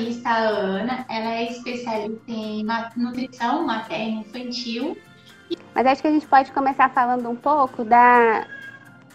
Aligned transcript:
nutricionista, 0.00 0.28
a 0.28 0.38
Ana. 0.38 1.04
Ela 1.08 1.30
é 1.34 1.50
especialista 1.50 2.30
em 2.30 2.66
nutrição 2.96 3.66
materna 3.66 4.20
infantil. 4.20 4.96
Mas 5.74 5.86
acho 5.86 6.02
que 6.02 6.08
a 6.08 6.12
gente 6.12 6.26
pode 6.26 6.50
começar 6.52 6.90
falando 6.90 7.28
um 7.28 7.36
pouco 7.36 7.84
da, 7.84 8.46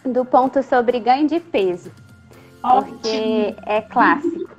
do 0.05 0.23
ponto 0.25 0.61
sobre 0.63 0.99
ganho 0.99 1.27
de 1.27 1.39
peso. 1.39 1.91
Ótimo. 2.63 2.93
Porque 2.93 3.55
é 3.65 3.81
clássico. 3.81 4.55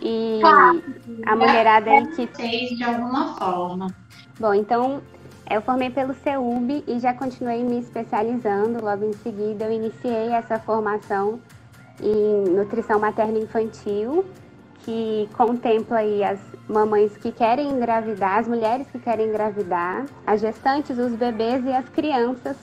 E 0.00 0.40
a 1.24 1.36
mulherada 1.36 1.90
aí 1.90 2.06
que. 2.08 2.26
Fez 2.26 2.76
de 2.76 2.84
alguma 2.84 3.34
forma. 3.36 3.86
Bom, 4.38 4.52
então 4.52 5.02
eu 5.50 5.62
formei 5.62 5.88
pelo 5.88 6.14
CEUB 6.14 6.84
e 6.86 6.98
já 6.98 7.14
continuei 7.14 7.62
me 7.62 7.78
especializando. 7.78 8.84
Logo 8.84 9.04
em 9.04 9.12
seguida, 9.14 9.64
eu 9.64 9.72
iniciei 9.72 10.30
essa 10.30 10.58
formação 10.58 11.40
em 12.02 12.50
nutrição 12.50 12.98
materna 12.98 13.38
infantil, 13.38 14.24
que 14.84 15.28
contempla 15.34 15.98
aí 15.98 16.22
as 16.22 16.38
mamães 16.68 17.16
que 17.16 17.32
querem 17.32 17.70
engravidar, 17.70 18.38
as 18.38 18.48
mulheres 18.48 18.86
que 18.90 18.98
querem 18.98 19.28
engravidar, 19.28 20.04
as 20.26 20.40
gestantes, 20.40 20.98
os 20.98 21.12
bebês 21.12 21.64
e 21.64 21.72
as 21.72 21.88
crianças 21.88 22.56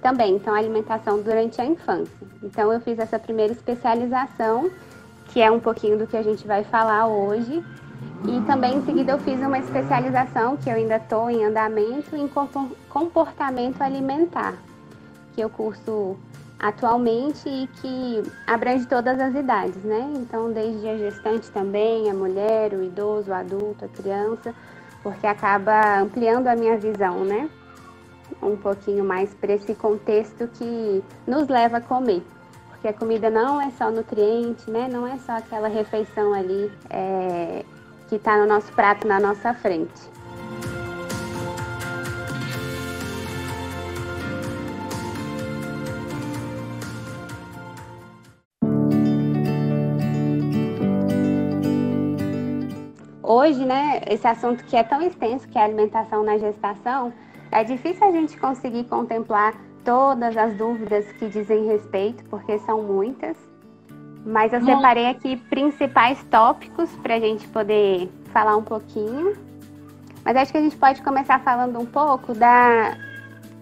também. 0.00 0.36
Então, 0.36 0.54
alimentação 0.54 1.20
durante 1.20 1.60
a 1.60 1.64
infância. 1.64 2.26
Então, 2.42 2.72
eu 2.72 2.80
fiz 2.80 2.98
essa 2.98 3.18
primeira 3.18 3.52
especialização, 3.52 4.70
que 5.26 5.40
é 5.40 5.50
um 5.50 5.60
pouquinho 5.60 5.98
do 5.98 6.06
que 6.06 6.16
a 6.16 6.22
gente 6.22 6.46
vai 6.46 6.62
falar 6.64 7.06
hoje. 7.06 7.64
E 8.26 8.40
também 8.46 8.76
em 8.76 8.84
seguida 8.84 9.12
eu 9.12 9.18
fiz 9.18 9.40
uma 9.40 9.58
especialização 9.58 10.56
que 10.56 10.70
eu 10.70 10.74
ainda 10.74 10.96
estou 10.96 11.28
em 11.28 11.44
andamento 11.44 12.16
em 12.16 12.28
comportamento 12.88 13.82
alimentar, 13.82 14.54
que 15.34 15.40
eu 15.40 15.50
curso 15.50 16.16
atualmente 16.58 17.48
e 17.48 17.66
que 17.80 18.22
abrange 18.46 18.86
todas 18.86 19.18
as 19.20 19.34
idades, 19.34 19.82
né? 19.84 20.12
Então, 20.16 20.52
desde 20.52 20.88
a 20.88 20.96
gestante 20.96 21.50
também, 21.50 22.10
a 22.10 22.14
mulher, 22.14 22.72
o 22.72 22.82
idoso, 22.82 23.30
o 23.30 23.34
adulto, 23.34 23.84
a 23.84 23.88
criança, 23.88 24.54
porque 25.02 25.26
acaba 25.26 26.00
ampliando 26.00 26.48
a 26.48 26.56
minha 26.56 26.76
visão, 26.76 27.24
né? 27.24 27.48
Um 28.42 28.56
pouquinho 28.56 29.04
mais 29.04 29.32
para 29.34 29.52
esse 29.52 29.74
contexto 29.74 30.48
que 30.48 31.02
nos 31.26 31.48
leva 31.48 31.78
a 31.78 31.80
comer. 31.80 32.22
Porque 32.70 32.88
a 32.88 32.92
comida 32.92 33.30
não 33.30 33.60
é 33.60 33.70
só 33.70 33.90
nutriente, 33.90 34.70
né? 34.70 34.88
Não 34.90 35.06
é 35.06 35.16
só 35.18 35.32
aquela 35.32 35.68
refeição 35.68 36.32
ali 36.34 36.70
é, 36.90 37.64
que 38.08 38.16
está 38.16 38.36
no 38.36 38.46
nosso 38.46 38.72
prato, 38.72 39.06
na 39.06 39.18
nossa 39.20 39.54
frente. 39.54 40.17
Hoje, 53.48 53.64
né, 53.64 54.02
esse 54.06 54.26
assunto 54.26 54.62
que 54.64 54.76
é 54.76 54.82
tão 54.82 55.00
extenso, 55.00 55.48
que 55.48 55.56
é 55.56 55.62
a 55.62 55.64
alimentação 55.64 56.22
na 56.22 56.36
gestação, 56.36 57.10
é 57.50 57.64
difícil 57.64 58.06
a 58.06 58.12
gente 58.12 58.36
conseguir 58.36 58.84
contemplar 58.84 59.54
todas 59.82 60.36
as 60.36 60.54
dúvidas 60.54 61.10
que 61.12 61.30
dizem 61.30 61.64
respeito, 61.64 62.22
porque 62.24 62.58
são 62.58 62.82
muitas. 62.82 63.38
Mas 64.26 64.52
eu 64.52 64.62
separei 64.62 65.06
aqui 65.06 65.38
principais 65.48 66.22
tópicos 66.24 66.94
para 66.96 67.14
a 67.14 67.20
gente 67.20 67.48
poder 67.48 68.12
falar 68.34 68.54
um 68.54 68.62
pouquinho. 68.62 69.34
Mas 70.22 70.36
acho 70.36 70.52
que 70.52 70.58
a 70.58 70.62
gente 70.62 70.76
pode 70.76 71.00
começar 71.00 71.40
falando 71.40 71.80
um 71.80 71.86
pouco 71.86 72.34
da, 72.34 72.98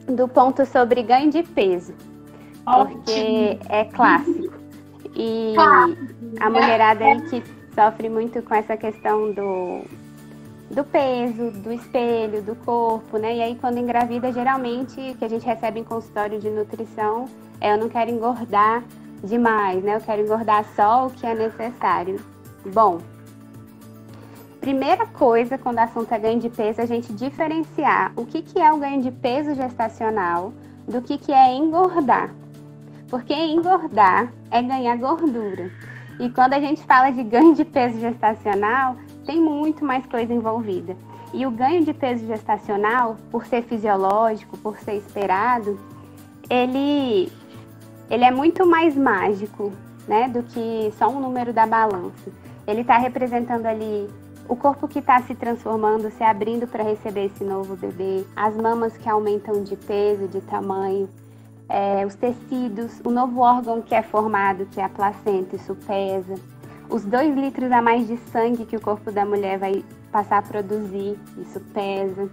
do 0.08 0.26
ponto 0.26 0.66
sobre 0.66 1.00
ganho 1.04 1.30
de 1.30 1.44
peso. 1.44 1.94
Ótimo. 2.66 2.96
Porque 2.96 3.58
é 3.68 3.84
clássico. 3.84 4.52
E 5.14 5.54
a 6.40 6.50
mulherada 6.50 7.04
aí 7.04 7.20
que 7.20 7.55
sofre 7.76 8.08
muito 8.08 8.40
com 8.42 8.54
essa 8.54 8.74
questão 8.74 9.30
do, 9.32 9.82
do 10.70 10.82
peso, 10.82 11.50
do 11.50 11.70
espelho, 11.70 12.42
do 12.42 12.56
corpo, 12.56 13.18
né? 13.18 13.36
E 13.36 13.42
aí 13.42 13.54
quando 13.54 13.78
engravida, 13.78 14.32
geralmente 14.32 15.14
que 15.18 15.24
a 15.24 15.28
gente 15.28 15.44
recebe 15.44 15.80
em 15.80 15.84
consultório 15.84 16.40
de 16.40 16.48
nutrição 16.48 17.26
é 17.60 17.74
eu 17.74 17.78
não 17.78 17.90
quero 17.90 18.10
engordar 18.10 18.82
demais, 19.22 19.84
né? 19.84 19.96
Eu 19.96 20.00
quero 20.00 20.22
engordar 20.22 20.64
só 20.74 21.06
o 21.06 21.10
que 21.10 21.26
é 21.26 21.34
necessário. 21.34 22.18
Bom, 22.72 22.98
primeira 24.60 25.06
coisa 25.06 25.58
quando 25.58 25.76
o 25.76 25.80
assunto 25.80 26.12
é 26.12 26.18
ganho 26.18 26.40
de 26.40 26.48
peso, 26.48 26.80
é 26.80 26.84
a 26.84 26.86
gente 26.86 27.12
diferenciar 27.12 28.12
o 28.16 28.24
que, 28.24 28.40
que 28.40 28.58
é 28.58 28.72
o 28.72 28.78
ganho 28.78 29.02
de 29.02 29.10
peso 29.10 29.54
gestacional 29.54 30.52
do 30.88 31.02
que, 31.02 31.18
que 31.18 31.32
é 31.32 31.54
engordar. 31.54 32.34
Porque 33.08 33.34
engordar 33.34 34.32
é 34.50 34.62
ganhar 34.62 34.96
gordura. 34.96 35.70
E 36.18 36.30
quando 36.30 36.54
a 36.54 36.60
gente 36.60 36.82
fala 36.84 37.10
de 37.10 37.22
ganho 37.22 37.54
de 37.54 37.64
peso 37.64 38.00
gestacional, 38.00 38.96
tem 39.26 39.40
muito 39.40 39.84
mais 39.84 40.06
coisa 40.06 40.32
envolvida. 40.32 40.96
E 41.32 41.44
o 41.44 41.50
ganho 41.50 41.84
de 41.84 41.92
peso 41.92 42.26
gestacional, 42.26 43.16
por 43.30 43.44
ser 43.46 43.62
fisiológico, 43.62 44.56
por 44.58 44.78
ser 44.78 44.94
esperado, 44.94 45.78
ele 46.48 47.30
ele 48.08 48.24
é 48.24 48.30
muito 48.30 48.64
mais 48.64 48.96
mágico, 48.96 49.72
né, 50.06 50.28
do 50.28 50.42
que 50.44 50.92
só 50.96 51.08
um 51.08 51.20
número 51.20 51.52
da 51.52 51.66
balança. 51.66 52.30
Ele 52.66 52.82
está 52.82 52.96
representando 52.98 53.66
ali 53.66 54.08
o 54.48 54.54
corpo 54.54 54.86
que 54.86 55.00
está 55.00 55.20
se 55.22 55.34
transformando, 55.34 56.10
se 56.10 56.22
abrindo 56.22 56.68
para 56.68 56.84
receber 56.84 57.26
esse 57.26 57.42
novo 57.42 57.76
bebê, 57.76 58.24
as 58.36 58.56
mamas 58.56 58.96
que 58.96 59.08
aumentam 59.08 59.62
de 59.64 59.74
peso, 59.76 60.28
de 60.28 60.40
tamanho, 60.40 61.08
é, 61.68 62.04
os 62.06 62.14
tecidos, 62.14 63.00
o 63.04 63.10
novo 63.10 63.40
órgão 63.40 63.82
que 63.82 63.94
é 63.94 64.02
formado, 64.02 64.66
que 64.66 64.80
é 64.80 64.84
a 64.84 64.88
placenta, 64.88 65.56
isso 65.56 65.74
pesa, 65.86 66.34
os 66.88 67.04
dois 67.04 67.34
litros 67.34 67.70
a 67.72 67.82
mais 67.82 68.06
de 68.06 68.16
sangue 68.30 68.64
que 68.64 68.76
o 68.76 68.80
corpo 68.80 69.10
da 69.10 69.24
mulher 69.24 69.58
vai 69.58 69.84
passar 70.12 70.38
a 70.38 70.42
produzir, 70.42 71.18
isso 71.38 71.60
pesa, 71.74 72.30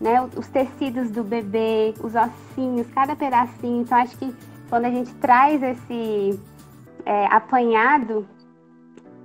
né? 0.00 0.22
Os 0.36 0.48
tecidos 0.48 1.10
do 1.10 1.22
bebê, 1.22 1.94
os 2.02 2.14
ossinhos, 2.14 2.86
cada 2.94 3.14
pedacinho. 3.14 3.82
Então, 3.82 3.98
acho 3.98 4.16
que 4.16 4.34
quando 4.70 4.86
a 4.86 4.90
gente 4.90 5.12
traz 5.16 5.62
esse 5.62 6.40
é, 7.04 7.26
apanhado 7.26 8.26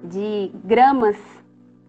de 0.03 0.51
gramas 0.63 1.17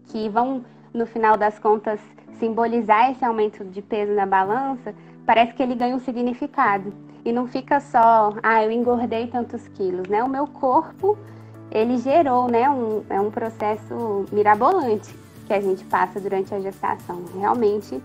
que 0.06 0.28
vão, 0.28 0.64
no 0.94 1.06
final 1.06 1.36
das 1.36 1.58
contas, 1.58 1.98
simbolizar 2.38 3.10
esse 3.10 3.24
aumento 3.24 3.64
de 3.64 3.82
peso 3.82 4.12
na 4.12 4.26
balança, 4.26 4.94
parece 5.24 5.52
que 5.54 5.62
ele 5.62 5.74
ganha 5.74 5.96
um 5.96 6.00
significado. 6.00 6.92
E 7.26 7.32
não 7.32 7.48
fica 7.48 7.80
só, 7.80 8.32
ah, 8.40 8.62
eu 8.62 8.70
engordei 8.70 9.26
tantos 9.26 9.66
quilos, 9.74 10.06
né? 10.06 10.22
O 10.22 10.28
meu 10.28 10.46
corpo, 10.46 11.18
ele 11.72 11.98
gerou, 11.98 12.46
né? 12.46 12.70
Um, 12.70 13.02
é 13.10 13.20
um 13.20 13.32
processo 13.32 14.24
mirabolante 14.30 15.12
que 15.44 15.52
a 15.52 15.60
gente 15.60 15.84
passa 15.86 16.20
durante 16.20 16.54
a 16.54 16.60
gestação. 16.60 17.24
Realmente 17.36 18.00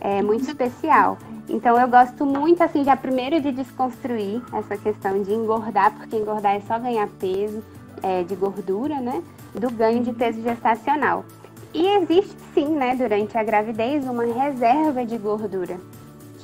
é 0.00 0.20
muito 0.22 0.42
especial. 0.42 1.16
Então 1.48 1.80
eu 1.80 1.86
gosto 1.86 2.26
muito 2.26 2.64
assim 2.64 2.82
já 2.82 2.96
primeiro 2.96 3.40
de 3.40 3.52
desconstruir 3.52 4.42
essa 4.52 4.76
questão 4.76 5.22
de 5.22 5.32
engordar, 5.32 5.94
porque 5.94 6.16
engordar 6.16 6.56
é 6.56 6.60
só 6.62 6.76
ganhar 6.76 7.06
peso 7.20 7.62
é, 8.02 8.24
de 8.24 8.34
gordura, 8.34 9.00
né? 9.00 9.22
Do 9.54 9.70
ganho 9.70 10.02
de 10.02 10.12
peso 10.12 10.42
gestacional. 10.42 11.24
E 11.72 11.86
existe 11.98 12.36
sim, 12.52 12.70
né, 12.70 12.96
durante 12.96 13.38
a 13.38 13.44
gravidez, 13.44 14.04
uma 14.04 14.24
reserva 14.24 15.06
de 15.06 15.16
gordura 15.16 15.78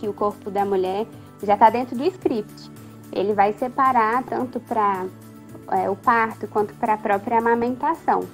que 0.00 0.08
o 0.08 0.12
corpo 0.12 0.48
da 0.48 0.64
mulher 0.64 1.06
já 1.42 1.54
está 1.54 1.70
dentro 1.70 1.96
do 1.96 2.04
script. 2.04 2.70
Ele 3.12 3.32
vai 3.32 3.52
separar 3.54 4.22
tanto 4.24 4.60
para 4.60 5.06
é, 5.72 5.88
o 5.88 5.96
parto 5.96 6.46
quanto 6.46 6.74
para 6.74 6.94
a 6.94 6.98
própria 6.98 7.38
amamentação. 7.38 8.24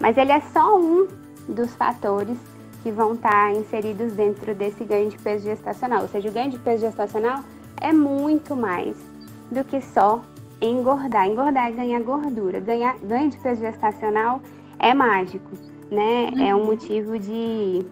Mas 0.00 0.16
ele 0.16 0.32
é 0.32 0.40
só 0.40 0.78
um 0.78 1.06
dos 1.48 1.74
fatores 1.74 2.36
que 2.82 2.90
vão 2.90 3.14
estar 3.14 3.30
tá 3.30 3.52
inseridos 3.52 4.12
dentro 4.12 4.54
desse 4.54 4.84
ganho 4.84 5.08
de 5.08 5.18
peso 5.18 5.44
gestacional. 5.44 6.02
Ou 6.02 6.08
seja, 6.08 6.28
o 6.28 6.32
ganho 6.32 6.50
de 6.50 6.58
peso 6.58 6.82
gestacional 6.82 7.42
é 7.80 7.92
muito 7.92 8.56
mais 8.56 8.96
do 9.50 9.64
que 9.64 9.80
só 9.80 10.22
engordar. 10.60 11.26
Engordar 11.26 11.68
é 11.68 11.72
ganhar 11.72 12.00
gordura. 12.02 12.60
Ganhar, 12.60 12.96
ganho 12.98 13.30
de 13.30 13.38
peso 13.38 13.60
gestacional 13.60 14.40
é 14.78 14.92
mágico, 14.92 15.50
né? 15.90 16.30
Uhum. 16.32 16.46
É 16.46 16.54
um 16.54 16.66
motivo 16.66 17.18
de, 17.18 17.86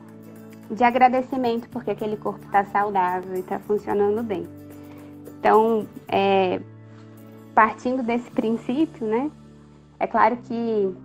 de 0.71 0.85
agradecimento 0.85 1.69
porque 1.71 1.91
aquele 1.91 2.17
corpo 2.17 2.45
está 2.45 2.65
saudável 2.67 3.35
e 3.37 3.41
está 3.41 3.59
funcionando 3.61 4.23
bem. 4.23 4.47
Então, 5.43 5.89
é, 6.07 6.61
partindo 7.53 8.01
desse 8.01 8.31
princípio, 8.31 9.05
né? 9.05 9.29
É 9.99 10.07
claro 10.07 10.37
que 10.37 10.97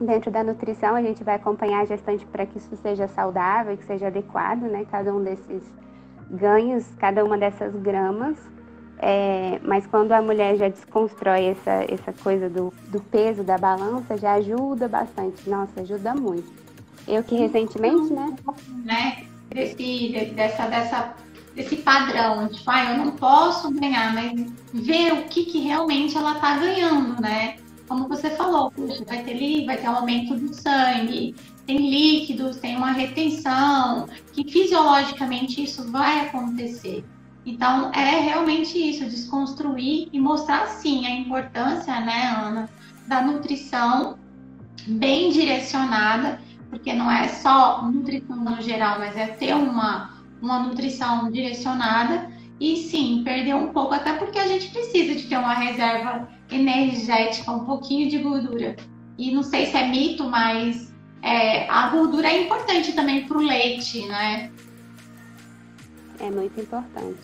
Dentro 0.00 0.28
da 0.28 0.42
nutrição, 0.42 0.96
a 0.96 1.02
gente 1.02 1.22
vai 1.22 1.36
acompanhar 1.36 1.82
a 1.82 1.84
gestante 1.84 2.26
para 2.26 2.44
que 2.44 2.58
isso 2.58 2.76
seja 2.76 3.06
saudável, 3.06 3.76
que 3.76 3.84
seja 3.84 4.08
adequado, 4.08 4.62
né? 4.62 4.84
Cada 4.90 5.14
um 5.14 5.22
desses 5.22 5.62
ganhos, 6.28 6.84
cada 6.98 7.24
uma 7.24 7.38
dessas 7.38 7.72
gramas. 7.76 8.36
É, 8.98 9.60
mas 9.62 9.86
quando 9.86 10.10
a 10.10 10.20
mulher 10.20 10.56
já 10.56 10.68
desconstrói 10.68 11.44
essa, 11.44 11.84
essa 11.88 12.12
coisa 12.12 12.50
do, 12.50 12.72
do 12.88 13.00
peso 13.00 13.44
da 13.44 13.56
balança, 13.56 14.16
já 14.16 14.34
ajuda 14.34 14.88
bastante. 14.88 15.48
Nossa, 15.48 15.80
ajuda 15.80 16.12
muito. 16.12 16.52
Eu 17.06 17.22
que 17.22 17.36
recentemente, 17.36 18.12
né? 18.12 18.34
né? 18.84 19.24
Desse, 19.48 20.32
dessa, 20.34 20.66
dessa, 20.66 21.14
desse 21.54 21.76
padrão, 21.76 22.48
tipo, 22.48 22.70
ah, 22.70 22.92
eu 22.92 22.98
não 22.98 23.12
posso 23.12 23.70
ganhar, 23.70 24.12
mas 24.12 24.52
ver 24.72 25.12
o 25.12 25.24
que, 25.24 25.44
que 25.44 25.60
realmente 25.60 26.16
ela 26.16 26.32
está 26.32 26.58
ganhando, 26.58 27.20
né? 27.20 27.56
como 27.88 28.08
você 28.08 28.30
falou, 28.30 28.70
puxa, 28.70 29.04
vai 29.04 29.22
ter 29.22 29.66
vai 29.66 29.76
ter 29.76 29.88
um 29.88 29.96
aumento 29.96 30.34
do 30.34 30.52
sangue, 30.54 31.34
tem 31.66 31.90
líquidos, 31.90 32.56
tem 32.56 32.76
uma 32.76 32.92
retenção, 32.92 34.08
que 34.32 34.50
fisiologicamente 34.50 35.62
isso 35.62 35.90
vai 35.90 36.26
acontecer. 36.26 37.04
Então, 37.46 37.90
é 37.92 38.20
realmente 38.20 38.78
isso, 38.78 39.04
desconstruir 39.04 40.08
e 40.12 40.18
mostrar, 40.18 40.66
sim, 40.66 41.06
a 41.06 41.10
importância, 41.10 42.00
né, 42.00 42.34
Ana, 42.42 42.70
da 43.06 43.20
nutrição 43.20 44.18
bem 44.86 45.30
direcionada, 45.30 46.40
porque 46.70 46.92
não 46.92 47.10
é 47.10 47.28
só 47.28 47.82
nutrição 47.82 48.36
no 48.36 48.60
geral, 48.62 48.98
mas 48.98 49.16
é 49.16 49.26
ter 49.26 49.54
uma, 49.54 50.13
uma 50.40 50.60
nutrição 50.60 51.30
direcionada 51.30 52.30
e 52.60 52.76
sim, 52.76 53.22
perder 53.24 53.54
um 53.54 53.72
pouco, 53.72 53.94
até 53.94 54.14
porque 54.14 54.38
a 54.38 54.46
gente 54.46 54.70
precisa 54.70 55.14
de 55.14 55.28
ter 55.28 55.36
uma 55.36 55.54
reserva 55.54 56.28
energética, 56.50 57.50
um 57.50 57.64
pouquinho 57.64 58.08
de 58.08 58.18
gordura. 58.18 58.76
E 59.18 59.32
não 59.32 59.42
sei 59.42 59.66
se 59.66 59.76
é 59.76 59.88
mito, 59.88 60.24
mas 60.24 60.92
é, 61.22 61.68
a 61.68 61.88
gordura 61.88 62.28
é 62.28 62.42
importante 62.42 62.92
também 62.92 63.26
para 63.26 63.38
o 63.38 63.40
leite, 63.40 64.06
né? 64.06 64.50
É 66.20 66.30
muito 66.30 66.60
importante. 66.60 67.18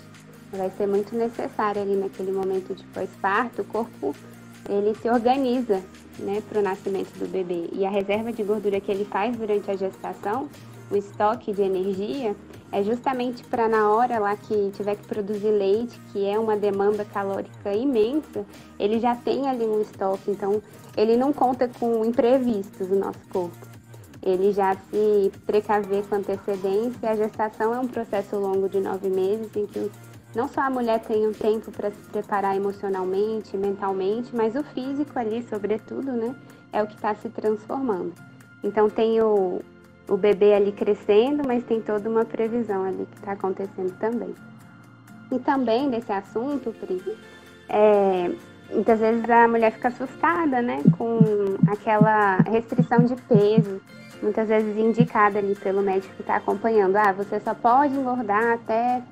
Vai 0.52 0.70
ser 0.70 0.86
muito 0.86 1.14
necessário 1.14 1.82
ali 1.82 1.94
naquele 1.94 2.32
momento 2.32 2.74
de 2.74 2.82
pós-parto, 2.84 3.62
o 3.62 3.64
corpo 3.64 4.14
ele 4.68 4.94
se 4.96 5.08
organiza 5.08 5.82
né, 6.18 6.42
para 6.48 6.60
o 6.60 6.62
nascimento 6.62 7.12
do 7.18 7.26
bebê. 7.26 7.68
E 7.72 7.84
a 7.84 7.90
reserva 7.90 8.32
de 8.32 8.42
gordura 8.42 8.80
que 8.80 8.90
ele 8.90 9.04
faz 9.04 9.36
durante 9.36 9.70
a 9.70 9.76
gestação, 9.76 10.48
o 10.90 10.96
estoque 10.96 11.52
de 11.52 11.62
energia, 11.62 12.36
é 12.72 12.82
justamente 12.82 13.42
para 13.44 13.68
na 13.68 13.90
hora 13.90 14.18
lá 14.18 14.36
que 14.36 14.70
tiver 14.72 14.96
que 14.96 15.06
produzir 15.06 15.50
leite, 15.50 16.00
que 16.12 16.24
é 16.24 16.38
uma 16.38 16.56
demanda 16.56 17.04
calórica 17.04 17.74
imensa, 17.74 18.44
ele 18.78 19.00
já 19.00 19.14
tem 19.14 19.48
ali 19.48 19.64
um 19.64 19.80
estoque, 19.80 20.30
então 20.30 20.62
ele 20.96 21.16
não 21.16 21.32
conta 21.32 21.68
com 21.68 22.04
imprevistos 22.04 22.88
no 22.88 22.96
nosso 22.96 23.20
corpo. 23.32 23.70
Ele 24.22 24.52
já 24.52 24.76
se 24.90 25.32
precaver 25.46 26.04
com 26.06 26.16
antecedência. 26.16 27.10
A 27.10 27.16
gestação 27.16 27.74
é 27.74 27.80
um 27.80 27.88
processo 27.88 28.36
longo 28.36 28.68
de 28.68 28.78
nove 28.78 29.08
meses 29.08 29.54
em 29.56 29.66
que 29.66 29.90
não 30.34 30.46
só 30.46 30.60
a 30.60 30.70
mulher 30.70 31.00
tem 31.00 31.26
um 31.26 31.32
tempo 31.32 31.72
para 31.72 31.90
se 31.90 31.96
preparar 32.12 32.54
emocionalmente, 32.54 33.56
mentalmente, 33.56 34.34
mas 34.36 34.54
o 34.54 34.62
físico 34.62 35.18
ali, 35.18 35.42
sobretudo, 35.48 36.12
né, 36.12 36.34
é 36.72 36.82
o 36.82 36.86
que 36.86 36.94
está 36.94 37.14
se 37.14 37.28
transformando. 37.30 38.12
Então 38.62 38.88
tem 38.88 39.20
o, 39.22 39.60
o 40.10 40.16
bebê 40.16 40.52
ali 40.52 40.72
crescendo, 40.72 41.42
mas 41.46 41.64
tem 41.64 41.80
toda 41.80 42.10
uma 42.10 42.24
previsão 42.24 42.84
ali 42.84 43.06
que 43.10 43.16
está 43.16 43.32
acontecendo 43.32 43.96
também. 43.98 44.34
E 45.30 45.38
também 45.38 45.88
nesse 45.88 46.10
assunto, 46.12 46.72
Pri, 46.72 47.00
é, 47.68 48.32
muitas 48.72 48.98
vezes 48.98 49.30
a 49.30 49.46
mulher 49.46 49.70
fica 49.70 49.88
assustada, 49.88 50.60
né, 50.60 50.82
com 50.98 51.20
aquela 51.68 52.38
restrição 52.38 53.04
de 53.04 53.14
peso, 53.22 53.80
muitas 54.20 54.48
vezes 54.48 54.76
indicada 54.76 55.38
ali 55.38 55.54
pelo 55.54 55.80
médico 55.80 56.14
que 56.16 56.22
está 56.22 56.36
acompanhando. 56.36 56.96
Ah, 56.96 57.12
você 57.12 57.38
só 57.38 57.54
pode 57.54 57.94
engordar 57.94 58.54
até 58.54 59.02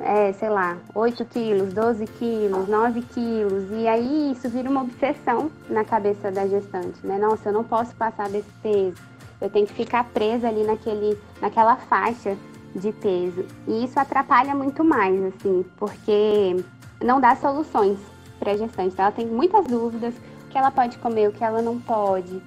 é, 0.00 0.32
sei 0.32 0.48
lá, 0.48 0.78
8 0.94 1.24
quilos, 1.26 1.72
12 1.72 2.06
quilos, 2.06 2.68
9 2.68 3.02
quilos, 3.02 3.70
e 3.70 3.86
aí 3.86 4.32
isso 4.32 4.48
vira 4.48 4.68
uma 4.68 4.82
obsessão 4.82 5.50
na 5.68 5.84
cabeça 5.84 6.30
da 6.30 6.46
gestante, 6.46 7.06
né? 7.06 7.18
Nossa, 7.18 7.50
eu 7.50 7.52
não 7.52 7.62
posso 7.62 7.94
passar 7.94 8.28
desse 8.28 8.50
peso, 8.62 8.96
eu 9.42 9.50
tenho 9.50 9.66
que 9.66 9.74
ficar 9.74 10.04
presa 10.04 10.48
ali 10.48 10.62
naquele, 10.62 11.18
naquela 11.40 11.76
faixa 11.76 12.36
de 12.74 12.92
peso. 12.92 13.44
E 13.66 13.84
isso 13.84 13.98
atrapalha 13.98 14.54
muito 14.54 14.84
mais, 14.84 15.20
assim, 15.24 15.64
porque 15.76 16.64
não 17.02 17.20
dá 17.20 17.34
soluções 17.34 17.98
para 18.38 18.52
a 18.52 18.56
gestante. 18.56 18.94
Ela 18.96 19.10
tem 19.10 19.26
muitas 19.26 19.66
dúvidas, 19.66 20.14
o 20.44 20.48
que 20.48 20.56
ela 20.56 20.70
pode 20.70 20.96
comer, 20.98 21.28
o 21.28 21.32
que 21.32 21.42
ela 21.42 21.60
não 21.60 21.78
pode. 21.80 22.40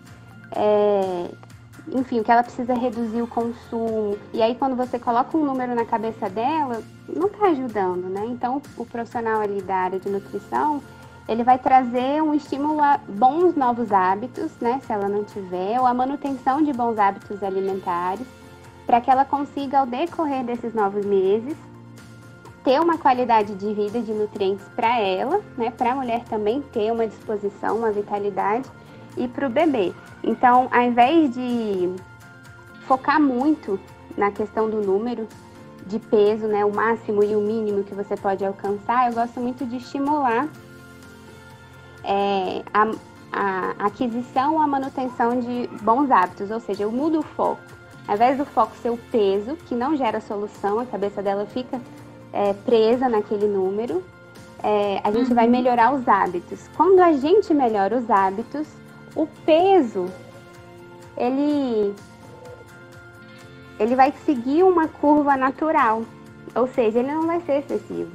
É, 0.55 1.29
enfim, 1.89 2.23
que 2.23 2.31
ela 2.31 2.43
precisa 2.43 2.73
reduzir 2.73 3.21
o 3.21 3.27
consumo. 3.27 4.17
E 4.33 4.41
aí, 4.41 4.55
quando 4.55 4.77
você 4.77 4.97
coloca 4.97 5.37
um 5.37 5.43
número 5.43 5.75
na 5.75 5.83
cabeça 5.83 6.29
dela, 6.29 6.81
não 7.09 7.27
está 7.27 7.47
ajudando, 7.47 8.07
né? 8.09 8.25
Então, 8.27 8.61
o 8.77 8.85
profissional 8.85 9.41
ali 9.41 9.61
da 9.61 9.75
área 9.75 9.99
de 9.99 10.09
nutrição, 10.09 10.81
ele 11.27 11.43
vai 11.43 11.57
trazer 11.57 12.21
um 12.21 12.33
estímulo 12.33 12.81
a 12.81 12.99
bons 13.07 13.55
novos 13.55 13.91
hábitos, 13.91 14.51
né? 14.61 14.79
Se 14.85 14.93
ela 14.93 15.09
não 15.09 15.23
tiver, 15.23 15.79
ou 15.79 15.85
a 15.85 15.93
manutenção 15.93 16.61
de 16.61 16.71
bons 16.71 16.97
hábitos 16.99 17.41
alimentares, 17.41 18.27
para 18.85 19.01
que 19.01 19.09
ela 19.09 19.25
consiga, 19.25 19.79
ao 19.79 19.85
decorrer 19.85 20.43
desses 20.43 20.73
novos 20.73 21.03
meses, 21.05 21.57
ter 22.63 22.79
uma 22.79 22.97
qualidade 22.97 23.55
de 23.55 23.73
vida 23.73 23.99
de 24.01 24.11
nutrientes 24.13 24.65
para 24.75 24.99
ela, 24.99 25.41
né? 25.57 25.71
Para 25.71 25.93
a 25.93 25.95
mulher 25.95 26.23
também 26.25 26.61
ter 26.61 26.91
uma 26.91 27.07
disposição, 27.07 27.77
uma 27.77 27.91
vitalidade 27.91 28.69
e 29.17 29.27
para 29.27 29.47
o 29.47 29.49
bebê. 29.49 29.93
Então, 30.23 30.67
ao 30.71 30.81
invés 30.81 31.33
de 31.33 31.89
focar 32.87 33.19
muito 33.19 33.79
na 34.15 34.31
questão 34.31 34.69
do 34.69 34.81
número 34.81 35.27
de 35.87 35.99
peso, 35.99 36.47
né, 36.47 36.65
o 36.65 36.73
máximo 36.73 37.23
e 37.23 37.35
o 37.35 37.41
mínimo 37.41 37.83
que 37.83 37.93
você 37.93 38.15
pode 38.15 38.43
alcançar, 38.43 39.07
eu 39.07 39.13
gosto 39.13 39.39
muito 39.39 39.65
de 39.65 39.77
estimular 39.77 40.47
é, 42.05 42.63
a, 42.73 42.91
a 43.31 43.85
aquisição 43.87 44.55
ou 44.55 44.61
a 44.61 44.67
manutenção 44.67 45.39
de 45.39 45.69
bons 45.81 46.09
hábitos, 46.11 46.51
ou 46.51 46.59
seja, 46.59 46.83
eu 46.83 46.91
mudo 46.91 47.19
o 47.19 47.23
foco. 47.23 47.61
Ao 48.07 48.15
invés 48.15 48.37
do 48.37 48.45
foco 48.45 48.75
ser 48.77 48.91
o 48.91 48.97
peso, 49.11 49.55
que 49.65 49.73
não 49.73 49.95
gera 49.95 50.21
solução, 50.21 50.79
a 50.79 50.85
cabeça 50.85 51.21
dela 51.21 51.45
fica 51.47 51.81
é, 52.31 52.53
presa 52.53 53.09
naquele 53.09 53.47
número, 53.47 54.03
é, 54.63 55.01
a 55.03 55.11
gente 55.11 55.29
uhum. 55.29 55.35
vai 55.35 55.47
melhorar 55.47 55.93
os 55.93 56.07
hábitos. 56.07 56.69
Quando 56.75 56.99
a 56.99 57.13
gente 57.13 57.53
melhora 57.53 57.97
os 57.97 58.09
hábitos, 58.09 58.67
o 59.15 59.27
peso 59.45 60.05
ele 61.17 61.93
ele 63.79 63.95
vai 63.95 64.13
seguir 64.25 64.63
uma 64.63 64.87
curva 64.87 65.35
natural, 65.35 66.03
ou 66.55 66.67
seja, 66.67 66.99
ele 66.99 67.11
não 67.11 67.27
vai 67.27 67.41
ser 67.41 67.59
excessivo. 67.59 68.11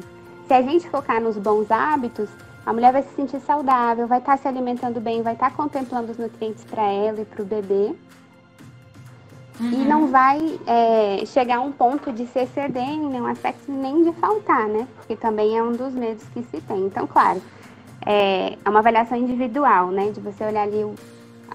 Se 0.47 0.55
a 0.55 0.63
gente 0.63 0.89
focar 0.89 1.21
nos 1.21 1.37
bons 1.37 1.71
hábitos, 1.71 2.31
a 2.65 2.73
mulher 2.73 2.93
vai 2.93 3.03
se 3.03 3.15
sentir 3.15 3.41
saudável, 3.41 4.07
vai 4.07 4.19
estar 4.19 4.37
se 4.37 4.47
alimentando 4.47 5.01
bem, 5.01 5.23
vai 5.23 5.35
estar 5.35 5.51
contemplando 5.53 6.13
os 6.13 6.19
nutrientes 6.19 6.65
para 6.65 6.83
ela 6.83 7.21
e 7.21 7.25
para 7.25 7.43
o 7.43 7.45
bebê. 7.45 7.95
Uhum. 9.59 9.73
E 9.73 9.85
não 9.85 10.07
vai 10.07 10.59
é, 10.67 11.25
chegar 11.27 11.59
a 11.59 11.61
um 11.61 11.73
ponto 11.73 12.13
de 12.13 12.27
se 12.27 12.39
exceder 12.39 12.83
em 12.83 13.09
nenhum 13.09 13.27
aspecto, 13.27 13.71
nem 13.71 14.03
de 14.05 14.13
faltar, 14.13 14.67
né? 14.69 14.87
Porque 14.97 15.17
também 15.17 15.57
é 15.57 15.63
um 15.63 15.73
dos 15.73 15.93
medos 15.93 16.25
que 16.33 16.43
se 16.45 16.61
tem. 16.63 16.87
Então, 16.87 17.07
claro, 17.07 17.43
é, 18.07 18.57
é 18.65 18.71
uma 18.71 18.79
avaliação 18.79 19.19
individual, 19.19 19.89
né? 19.89 20.11
De 20.11 20.21
você 20.21 20.45
olhar 20.45 20.63
ali 20.63 20.83
o, 20.83 20.95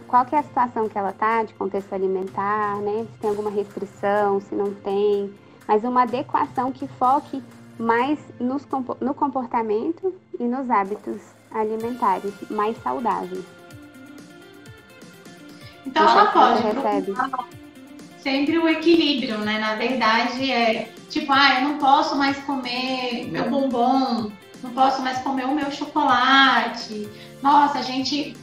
qual 0.07 0.24
que 0.25 0.35
é 0.35 0.39
a 0.39 0.43
situação 0.43 0.88
que 0.88 0.97
ela 0.97 1.12
tá, 1.12 1.43
de 1.43 1.53
contexto 1.55 1.93
alimentar, 1.93 2.77
né? 2.77 3.05
Se 3.12 3.19
tem 3.19 3.29
alguma 3.29 3.50
restrição, 3.50 4.39
se 4.39 4.53
não 4.53 4.74
tem. 4.74 5.33
Mas 5.67 5.83
uma 5.83 6.03
adequação 6.03 6.71
que 6.71 6.88
foque 6.88 7.43
mais 7.77 8.19
nos, 8.39 8.67
no 9.01 9.13
comportamento 9.13 10.13
e 10.39 10.44
nos 10.44 10.70
hábitos 10.70 11.22
alimentares 11.51 12.34
mais 12.50 12.75
saudáveis. 12.82 13.46
Então 15.86 16.10
ela 16.10 16.32
pode 16.32 16.63
recebe. 16.63 17.13
sempre 18.18 18.58
o 18.58 18.68
equilíbrio, 18.68 19.38
né? 19.39 19.60
Na 19.60 19.75
verdade 19.75 20.51
é 20.51 20.89
tipo, 21.10 21.32
ah, 21.32 21.62
eu 21.62 21.70
não 21.70 21.77
posso 21.77 22.15
mais 22.18 22.38
comer 22.39 23.30
meu 23.32 23.50
bombom, 23.50 24.32
não 24.63 24.72
posso 24.72 25.01
mais 25.01 25.20
comer 25.20 25.46
o 25.46 25.56
meu 25.56 25.72
chocolate. 25.72 27.08
Nossa, 27.42 27.80
a 27.80 27.82
gente 27.82 28.36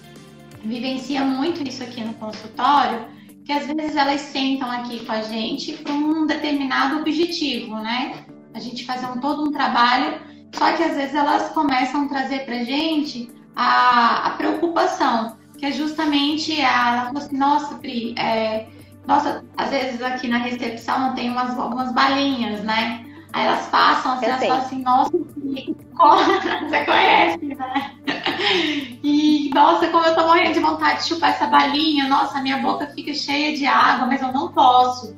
vivencia 0.64 1.22
muito 1.24 1.66
isso 1.66 1.82
aqui 1.82 2.02
no 2.02 2.14
consultório, 2.14 3.06
que 3.44 3.52
às 3.52 3.66
vezes 3.66 3.96
elas 3.96 4.20
sentam 4.20 4.70
aqui 4.70 5.04
com 5.04 5.12
a 5.12 5.22
gente 5.22 5.72
para 5.72 5.92
um 5.92 6.26
determinado 6.26 7.00
objetivo, 7.00 7.74
né? 7.76 8.24
A 8.54 8.60
gente 8.60 8.84
faz 8.84 9.02
um, 9.02 9.18
todo 9.20 9.42
um 9.48 9.50
trabalho, 9.50 10.20
só 10.52 10.72
que 10.72 10.82
às 10.82 10.96
vezes 10.96 11.14
elas 11.14 11.48
começam 11.50 12.04
a 12.04 12.08
trazer 12.08 12.44
para 12.44 12.64
gente 12.64 13.30
a, 13.56 14.28
a, 14.28 14.30
preocupação, 14.30 15.36
que 15.58 15.66
é 15.66 15.72
justamente 15.72 16.60
a, 16.60 17.10
assim, 17.10 17.36
nossa, 17.36 17.74
Pri, 17.76 18.14
é, 18.18 18.66
nossa, 19.06 19.44
às 19.56 19.70
vezes 19.70 20.02
aqui 20.02 20.28
na 20.28 20.38
recepção 20.38 21.14
tem 21.14 21.30
umas, 21.30 21.58
algumas 21.58 21.92
balinhas, 21.92 22.62
né? 22.62 23.04
Aí 23.32 23.46
elas 23.46 23.66
passam, 23.68 24.12
assim, 24.12 24.26
elas 24.26 24.40
falam 24.40 24.58
assim, 24.58 24.82
nossa, 24.82 25.10
você 26.68 26.84
conhece, 26.84 27.46
né? 27.46 27.92
E, 29.02 29.50
nossa, 29.54 29.88
como 29.88 30.04
eu 30.04 30.14
tô 30.14 30.26
morrendo 30.26 30.52
de 30.54 30.60
vontade 30.60 31.02
de 31.02 31.08
chupar 31.08 31.30
essa 31.30 31.46
balinha, 31.46 32.08
nossa, 32.08 32.40
minha 32.40 32.58
boca 32.58 32.86
fica 32.88 33.12
cheia 33.14 33.56
de 33.56 33.66
água, 33.66 34.06
mas 34.06 34.20
eu 34.20 34.32
não 34.32 34.52
posso. 34.52 35.16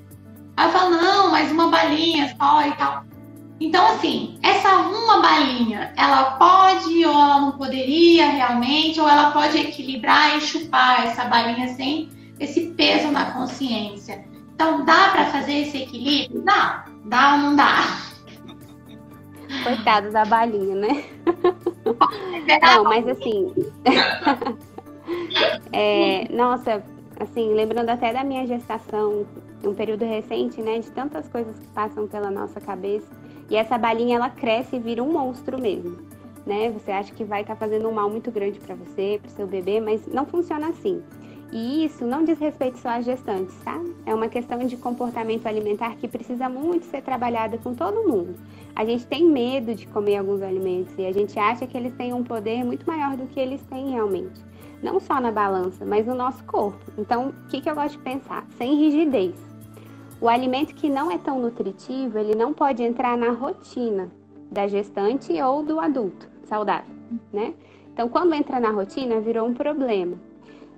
Aí 0.56 0.66
eu 0.66 0.72
falo, 0.72 0.90
não, 0.90 1.30
mas 1.30 1.50
uma 1.50 1.68
balinha 1.68 2.34
só 2.38 2.66
e 2.66 2.72
tal. 2.72 3.04
Então, 3.60 3.86
assim, 3.86 4.38
essa 4.42 4.68
uma 4.76 5.20
balinha, 5.20 5.92
ela 5.96 6.32
pode 6.32 7.04
ou 7.06 7.12
ela 7.12 7.40
não 7.40 7.52
poderia 7.52 8.28
realmente, 8.28 9.00
ou 9.00 9.08
ela 9.08 9.30
pode 9.30 9.56
equilibrar 9.58 10.36
e 10.36 10.40
chupar 10.40 11.06
essa 11.06 11.24
balinha 11.24 11.68
sem 11.68 12.10
esse 12.38 12.70
peso 12.70 13.10
na 13.12 13.30
consciência. 13.32 14.24
Então, 14.54 14.84
dá 14.84 15.10
para 15.10 15.26
fazer 15.26 15.62
esse 15.62 15.82
equilíbrio? 15.82 16.42
Dá. 16.42 16.84
Dá 17.04 17.34
ou 17.34 17.38
não 17.38 17.56
dá? 17.56 17.98
Coitado 19.62 20.10
da 20.10 20.24
balinha, 20.24 20.74
né? 20.74 21.04
Não, 22.62 22.84
mas 22.84 23.06
assim. 23.06 23.54
é, 25.72 26.26
nossa, 26.34 26.82
assim, 27.20 27.54
lembrando 27.54 27.90
até 27.90 28.12
da 28.12 28.24
minha 28.24 28.46
gestação, 28.46 29.26
um 29.62 29.74
período 29.74 30.04
recente, 30.04 30.60
né, 30.60 30.78
de 30.80 30.90
tantas 30.90 31.28
coisas 31.28 31.58
que 31.58 31.66
passam 31.68 32.06
pela 32.06 32.30
nossa 32.30 32.60
cabeça. 32.60 33.13
E 33.50 33.56
essa 33.56 33.76
balinha 33.76 34.16
ela 34.16 34.30
cresce 34.30 34.76
e 34.76 34.78
vira 34.78 35.02
um 35.02 35.12
monstro 35.12 35.60
mesmo, 35.60 35.98
né? 36.46 36.70
Você 36.70 36.90
acha 36.90 37.12
que 37.12 37.24
vai 37.24 37.42
estar 37.42 37.54
tá 37.54 37.60
fazendo 37.60 37.88
um 37.88 37.92
mal 37.92 38.08
muito 38.08 38.30
grande 38.30 38.58
para 38.58 38.74
você, 38.74 39.18
para 39.20 39.30
seu 39.30 39.46
bebê, 39.46 39.80
mas 39.80 40.06
não 40.06 40.24
funciona 40.24 40.68
assim. 40.68 41.02
E 41.52 41.84
isso 41.84 42.04
não 42.04 42.24
diz 42.24 42.38
respeito 42.40 42.78
só 42.78 42.88
às 42.88 43.04
gestantes, 43.04 43.54
tá? 43.62 43.80
É 44.04 44.12
uma 44.12 44.28
questão 44.28 44.58
de 44.58 44.76
comportamento 44.76 45.46
alimentar 45.46 45.94
que 45.96 46.08
precisa 46.08 46.48
muito 46.48 46.84
ser 46.86 47.00
trabalhada 47.00 47.58
com 47.58 47.74
todo 47.74 48.08
mundo. 48.08 48.34
A 48.74 48.84
gente 48.84 49.06
tem 49.06 49.24
medo 49.24 49.72
de 49.72 49.86
comer 49.86 50.16
alguns 50.16 50.42
alimentos 50.42 50.92
e 50.98 51.06
a 51.06 51.12
gente 51.12 51.38
acha 51.38 51.64
que 51.64 51.76
eles 51.76 51.94
têm 51.94 52.12
um 52.12 52.24
poder 52.24 52.64
muito 52.64 52.84
maior 52.84 53.16
do 53.16 53.26
que 53.26 53.38
eles 53.38 53.62
têm 53.66 53.90
realmente. 53.90 54.40
Não 54.82 54.98
só 54.98 55.20
na 55.20 55.30
balança, 55.30 55.84
mas 55.84 56.04
no 56.04 56.14
nosso 56.14 56.42
corpo. 56.44 56.80
Então, 56.98 57.28
o 57.28 57.48
que, 57.48 57.60
que 57.60 57.70
eu 57.70 57.74
gosto 57.76 57.98
de 57.98 58.02
pensar? 58.02 58.44
Sem 58.58 58.74
rigidez. 58.74 59.53
O 60.24 60.28
alimento 60.30 60.74
que 60.74 60.88
não 60.88 61.10
é 61.10 61.18
tão 61.18 61.38
nutritivo, 61.38 62.16
ele 62.16 62.34
não 62.34 62.54
pode 62.54 62.82
entrar 62.82 63.14
na 63.14 63.30
rotina 63.32 64.10
da 64.50 64.66
gestante 64.66 65.34
ou 65.42 65.62
do 65.62 65.78
adulto 65.78 66.26
saudável, 66.44 66.94
né? 67.30 67.52
Então, 67.92 68.08
quando 68.08 68.32
entra 68.32 68.58
na 68.58 68.70
rotina, 68.70 69.20
virou 69.20 69.46
um 69.46 69.52
problema. 69.52 70.16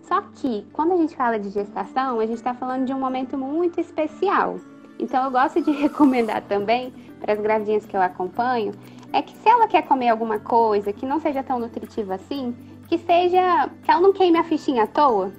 Só 0.03 0.21
que, 0.35 0.67
quando 0.73 0.95
a 0.95 0.97
gente 0.97 1.15
fala 1.15 1.39
de 1.39 1.51
gestação, 1.51 2.19
a 2.19 2.27
gente 2.27 2.39
está 2.39 2.55
falando 2.55 2.87
de 2.87 2.93
um 2.93 2.99
momento 2.99 3.39
muito 3.39 3.81
especial. 3.81 4.57
Então, 4.99 5.23
eu 5.23 5.31
gosto 5.31 5.63
de 5.63 5.71
recomendar 5.81 6.43
também 6.43 6.93
para 7.21 7.35
as 7.35 7.41
gravidinhas 7.41 7.87
que 7.87 7.97
eu 7.97 8.03
acompanho, 8.03 8.73
é 9.13 9.23
que 9.23 9.37
se 9.37 9.49
ela 9.49 9.69
quer 9.69 9.83
comer 9.83 10.09
alguma 10.09 10.41
coisa 10.41 10.93
que 10.93 11.07
não 11.07 11.21
seja 11.21 11.45
tão 11.45 11.61
nutritiva 11.61 12.17
assim, 12.17 12.53
que 12.89 12.99
seja. 12.99 13.71
que 13.85 13.93
ela 13.93 14.01
não 14.01 14.13
queime 14.13 14.39
a 14.39 14.43
fichinha 14.43 14.83
à 14.83 14.87
toa, 14.89 15.31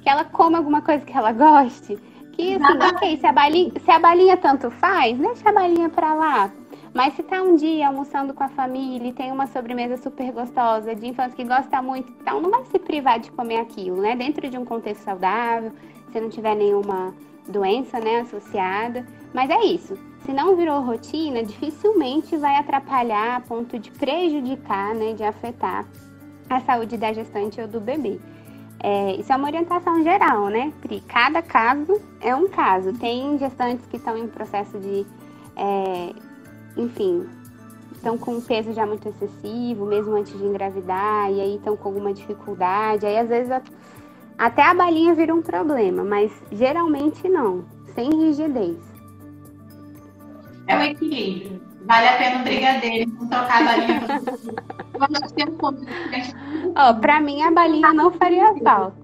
que 0.00 0.08
ela 0.08 0.24
coma 0.24 0.58
alguma 0.58 0.80
coisa 0.80 1.04
que 1.04 1.16
ela 1.16 1.32
goste. 1.34 1.98
Que 2.38 2.54
assim, 2.54 2.94
ok, 2.94 3.16
se 3.16 3.26
a, 3.26 3.32
balinha, 3.32 3.72
se 3.84 3.90
a 3.90 3.98
balinha 3.98 4.36
tanto 4.36 4.70
faz, 4.70 5.18
deixa 5.18 5.48
a 5.48 5.52
balinha 5.52 5.88
pra 5.88 6.14
lá. 6.14 6.52
Mas 6.94 7.14
se 7.14 7.22
tá 7.24 7.42
um 7.42 7.56
dia 7.56 7.88
almoçando 7.88 8.32
com 8.32 8.44
a 8.44 8.48
família 8.48 9.08
e 9.08 9.12
tem 9.12 9.32
uma 9.32 9.48
sobremesa 9.48 9.96
super 9.96 10.30
gostosa 10.30 10.94
de 10.94 11.08
infância 11.08 11.34
que 11.34 11.42
gosta 11.42 11.82
muito, 11.82 12.12
então 12.20 12.40
não 12.40 12.48
vai 12.48 12.64
se 12.66 12.78
privar 12.78 13.18
de 13.18 13.32
comer 13.32 13.56
aquilo, 13.56 14.00
né? 14.00 14.14
Dentro 14.14 14.48
de 14.48 14.56
um 14.56 14.64
contexto 14.64 15.02
saudável, 15.02 15.72
se 16.12 16.20
não 16.20 16.28
tiver 16.28 16.54
nenhuma 16.54 17.12
doença, 17.48 17.98
né, 17.98 18.20
associada. 18.20 19.04
Mas 19.34 19.50
é 19.50 19.64
isso. 19.64 19.98
Se 20.24 20.32
não 20.32 20.54
virou 20.54 20.80
rotina, 20.80 21.42
dificilmente 21.42 22.36
vai 22.36 22.54
atrapalhar 22.54 23.36
a 23.36 23.40
ponto 23.40 23.80
de 23.80 23.90
prejudicar, 23.90 24.94
né, 24.94 25.12
de 25.12 25.24
afetar 25.24 25.84
a 26.48 26.60
saúde 26.60 26.96
da 26.96 27.12
gestante 27.12 27.60
ou 27.60 27.66
do 27.66 27.80
bebê. 27.80 28.20
É, 28.80 29.16
isso 29.16 29.32
é 29.32 29.36
uma 29.36 29.48
orientação 29.48 30.02
geral, 30.04 30.48
né, 30.48 30.72
Pri? 30.80 31.00
Cada 31.00 31.42
caso 31.42 32.00
é 32.20 32.34
um 32.34 32.48
caso. 32.48 32.92
Tem 32.92 33.36
gestantes 33.38 33.84
que 33.86 33.96
estão 33.96 34.16
em 34.16 34.28
processo 34.28 34.78
de 34.78 35.04
é, 35.56 36.14
enfim, 36.76 37.26
estão 37.92 38.16
com 38.16 38.36
um 38.36 38.40
peso 38.40 38.72
já 38.72 38.86
muito 38.86 39.08
excessivo, 39.08 39.84
mesmo 39.84 40.14
antes 40.14 40.36
de 40.38 40.44
engravidar, 40.44 41.30
e 41.32 41.40
aí 41.40 41.56
estão 41.56 41.76
com 41.76 41.88
alguma 41.88 42.14
dificuldade. 42.14 43.04
Aí 43.04 43.18
às 43.18 43.28
vezes 43.28 43.50
até 44.38 44.62
a 44.62 44.72
balinha 44.72 45.14
vira 45.14 45.34
um 45.34 45.42
problema, 45.42 46.04
mas 46.04 46.32
geralmente 46.52 47.28
não, 47.28 47.64
sem 47.94 48.08
rigidez. 48.10 48.78
É 50.68 50.76
o 50.76 50.82
equilíbrio. 50.82 51.67
Vale 51.88 52.06
a 52.06 52.18
pena 52.18 52.36
um 52.36 52.44
brigadeiro, 52.44 53.10
não 53.12 53.28
trocar 53.28 53.62
a 53.62 53.64
balinha 53.64 54.00
que 55.34 55.44
um 55.44 56.74
Ó, 56.76 56.94
pra 57.00 57.18
mim 57.18 57.42
a 57.42 57.50
balinha 57.50 57.94
não 57.94 58.12
faria 58.12 58.54
falta. 58.62 58.94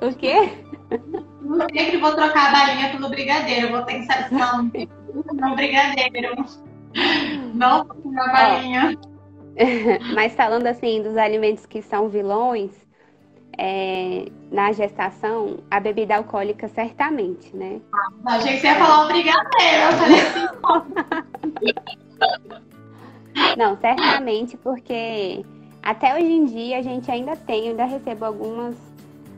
O 0.00 0.14
quê? 0.14 0.48
Eu 0.90 1.60
sempre 1.70 1.98
vou 1.98 2.14
trocar 2.14 2.48
a 2.48 2.52
balinha 2.52 2.90
pelo 2.92 3.10
brigadeiro, 3.10 3.70
vou 3.70 3.84
pensar, 3.84 4.32
não, 4.32 4.70
não 5.34 5.54
brigadeiro. 5.54 6.34
Não, 7.52 7.86
minha 8.02 8.26
balinha. 8.32 8.98
Mas 10.14 10.34
falando 10.34 10.66
assim 10.66 11.02
dos 11.02 11.16
alimentos 11.18 11.66
que 11.66 11.82
são 11.82 12.08
vilões, 12.08 12.70
é, 13.58 14.26
na 14.50 14.72
gestação, 14.72 15.58
a 15.70 15.78
bebida 15.78 16.16
alcoólica 16.16 16.68
certamente, 16.68 17.54
né? 17.54 17.80
Ah, 17.92 18.36
achei 18.36 18.54
que 18.54 18.60
você 18.60 18.66
ia 18.68 18.74
falar 18.76 19.04
o 19.04 19.08
brigadeiro. 19.08 19.82
Eu 19.82 19.92
falei 19.98 20.20
assim. 20.20 20.48
Não, 23.56 23.76
certamente, 23.76 24.56
porque 24.56 25.44
até 25.82 26.14
hoje 26.14 26.32
em 26.32 26.44
dia 26.44 26.78
a 26.78 26.82
gente 26.82 27.10
ainda 27.10 27.36
tem, 27.36 27.68
ainda 27.68 27.84
recebo 27.84 28.24
algumas 28.24 28.74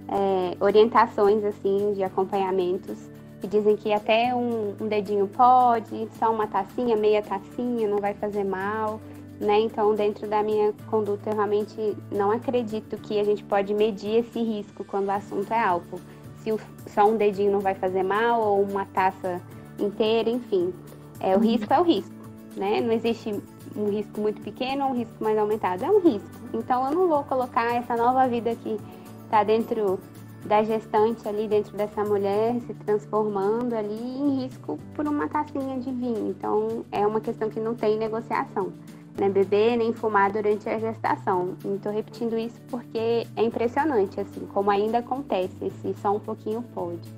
é, 0.09 0.57
orientações 0.61 1.45
assim 1.45 1.93
de 1.93 2.02
acompanhamentos 2.02 3.11
que 3.40 3.47
dizem 3.47 3.76
que 3.76 3.93
até 3.93 4.35
um, 4.35 4.75
um, 4.81 4.87
dedinho 4.87 5.26
pode, 5.26 6.09
só 6.19 6.31
uma 6.31 6.47
tacinha, 6.47 6.95
meia 6.95 7.23
tacinha, 7.23 7.88
não 7.88 7.99
vai 7.99 8.12
fazer 8.14 8.45
mal, 8.45 9.00
né? 9.41 9.59
Então, 9.61 9.95
dentro 9.95 10.29
da 10.29 10.43
minha 10.43 10.73
conduta, 10.91 11.31
eu 11.31 11.35
realmente 11.35 11.97
não 12.13 12.31
acredito 12.31 12.99
que 12.99 13.19
a 13.19 13.25
gente 13.25 13.43
pode 13.43 13.73
medir 13.73 14.17
esse 14.17 14.39
risco 14.39 14.85
quando 14.85 15.07
o 15.07 15.11
assunto 15.11 15.51
é 15.51 15.59
álcool. 15.59 15.99
Se 16.43 16.53
o, 16.53 16.61
só 16.87 17.09
um 17.09 17.17
dedinho 17.17 17.51
não 17.51 17.61
vai 17.61 17.75
fazer 17.75 18.03
mal, 18.03 18.41
ou 18.43 18.63
uma 18.63 18.85
taça 18.85 19.41
inteira, 19.79 20.29
enfim. 20.29 20.75
É, 21.19 21.35
o 21.37 21.41
risco 21.41 21.73
é 21.73 21.81
o 21.81 21.83
risco, 21.83 22.15
né? 22.55 22.81
Não 22.83 22.93
existe 22.93 23.35
um 23.75 23.89
risco 23.89 24.21
muito 24.21 24.43
pequeno 24.43 24.85
ou 24.85 24.91
um 24.91 24.95
risco 24.95 25.15
mais 25.25 25.39
aumentado, 25.39 25.85
é 25.85 25.91
um 25.91 26.01
risco. 26.01 26.29
Então, 26.53 26.85
eu 26.87 26.95
não 26.95 27.09
vou 27.09 27.25
colocar 27.25 27.75
essa 27.75 27.97
nova 27.97 28.29
vida 28.29 28.55
que 28.57 28.79
está 29.25 29.43
dentro 29.43 29.99
da 30.45 30.63
gestante 30.63 31.29
ali 31.29 31.47
dentro 31.47 31.77
dessa 31.77 32.03
mulher 32.03 32.59
se 32.67 32.73
transformando 32.75 33.75
ali 33.75 33.95
em 33.95 34.43
risco 34.43 34.79
por 34.95 35.07
uma 35.07 35.29
tacinha 35.29 35.79
de 35.79 35.91
vinho. 35.93 36.31
Então 36.31 36.85
é 36.91 37.07
uma 37.07 37.21
questão 37.21 37.51
que 37.51 37.61
não 37.61 37.75
tem 37.75 37.99
negociação, 37.99 38.73
né? 39.19 39.29
Beber 39.29 39.76
nem 39.76 39.93
fumar 39.93 40.31
durante 40.33 40.69
a 40.69 40.79
gestação. 40.79 41.57
Estou 41.64 41.93
repetindo 41.93 42.38
isso 42.38 42.61
porque 42.71 43.26
é 43.37 43.43
impressionante, 43.43 44.21
assim, 44.21 44.47
como 44.52 44.71
ainda 44.71 44.99
acontece, 44.99 45.55
esse 45.62 45.95
só 46.00 46.17
um 46.17 46.21
pouquinho 46.21 46.62
pode. 46.75 47.09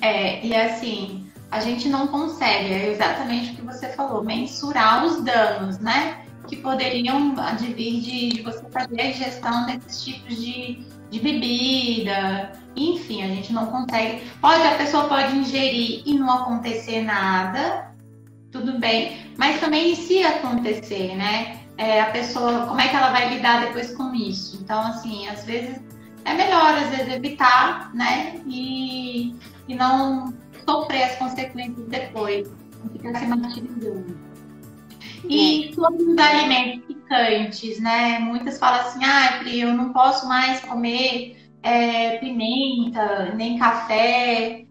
É, 0.00 0.44
e 0.44 0.54
assim, 0.54 1.26
a 1.50 1.60
gente 1.60 1.88
não 1.88 2.06
consegue, 2.08 2.72
é 2.72 2.90
exatamente 2.90 3.52
o 3.52 3.56
que 3.56 3.62
você 3.62 3.88
falou, 3.90 4.24
mensurar 4.24 5.04
os 5.04 5.22
danos, 5.22 5.78
né? 5.78 6.24
Que 6.48 6.56
poderiam 6.56 7.34
advir 7.38 8.00
de, 8.00 8.28
de 8.30 8.42
você 8.42 8.64
fazer 8.70 9.00
a 9.00 9.12
gestão 9.12 9.66
desses 9.66 10.02
tipos 10.04 10.36
de 10.36 10.84
de 11.10 11.18
bebida, 11.18 12.52
enfim, 12.76 13.22
a 13.22 13.28
gente 13.28 13.52
não 13.52 13.66
consegue. 13.66 14.22
Pode, 14.40 14.62
a 14.62 14.76
pessoa 14.76 15.08
pode 15.08 15.36
ingerir 15.36 16.02
e 16.06 16.14
não 16.14 16.30
acontecer 16.30 17.02
nada, 17.02 17.92
tudo 18.50 18.78
bem, 18.78 19.16
mas 19.40 19.58
também 19.58 19.94
se 19.94 20.22
acontecer, 20.22 21.16
né? 21.16 21.60
É, 21.78 22.02
a 22.02 22.10
pessoa, 22.10 22.66
como 22.66 22.78
é 22.78 22.88
que 22.88 22.94
ela 22.94 23.10
vai 23.10 23.34
lidar 23.34 23.64
depois 23.64 23.90
com 23.96 24.14
isso? 24.14 24.58
Então, 24.62 24.78
assim, 24.82 25.26
às 25.28 25.46
vezes 25.46 25.80
é 26.26 26.34
melhor, 26.34 26.74
às 26.74 26.90
vezes, 26.90 27.14
evitar, 27.14 27.90
né? 27.94 28.38
E, 28.46 29.34
e 29.66 29.74
não 29.74 30.34
sofrer 30.68 31.04
as 31.04 31.16
consequências 31.16 31.86
depois, 31.88 32.52
não 32.84 32.90
ficar 32.92 33.18
se 33.18 33.26
martirizando. 33.26 34.18
E 35.26 35.72
sobre 35.74 36.02
os 36.02 36.18
alimentos 36.18 36.84
picantes, 36.84 37.80
né? 37.80 38.18
Muitas 38.18 38.58
falam 38.58 38.80
assim, 38.80 39.02
ah, 39.02 39.38
Pri, 39.38 39.60
eu 39.60 39.72
não 39.72 39.90
posso 39.94 40.28
mais 40.28 40.60
comer 40.60 41.50
é, 41.62 42.18
pimenta, 42.18 43.32
nem 43.34 43.58
café. 43.58 44.66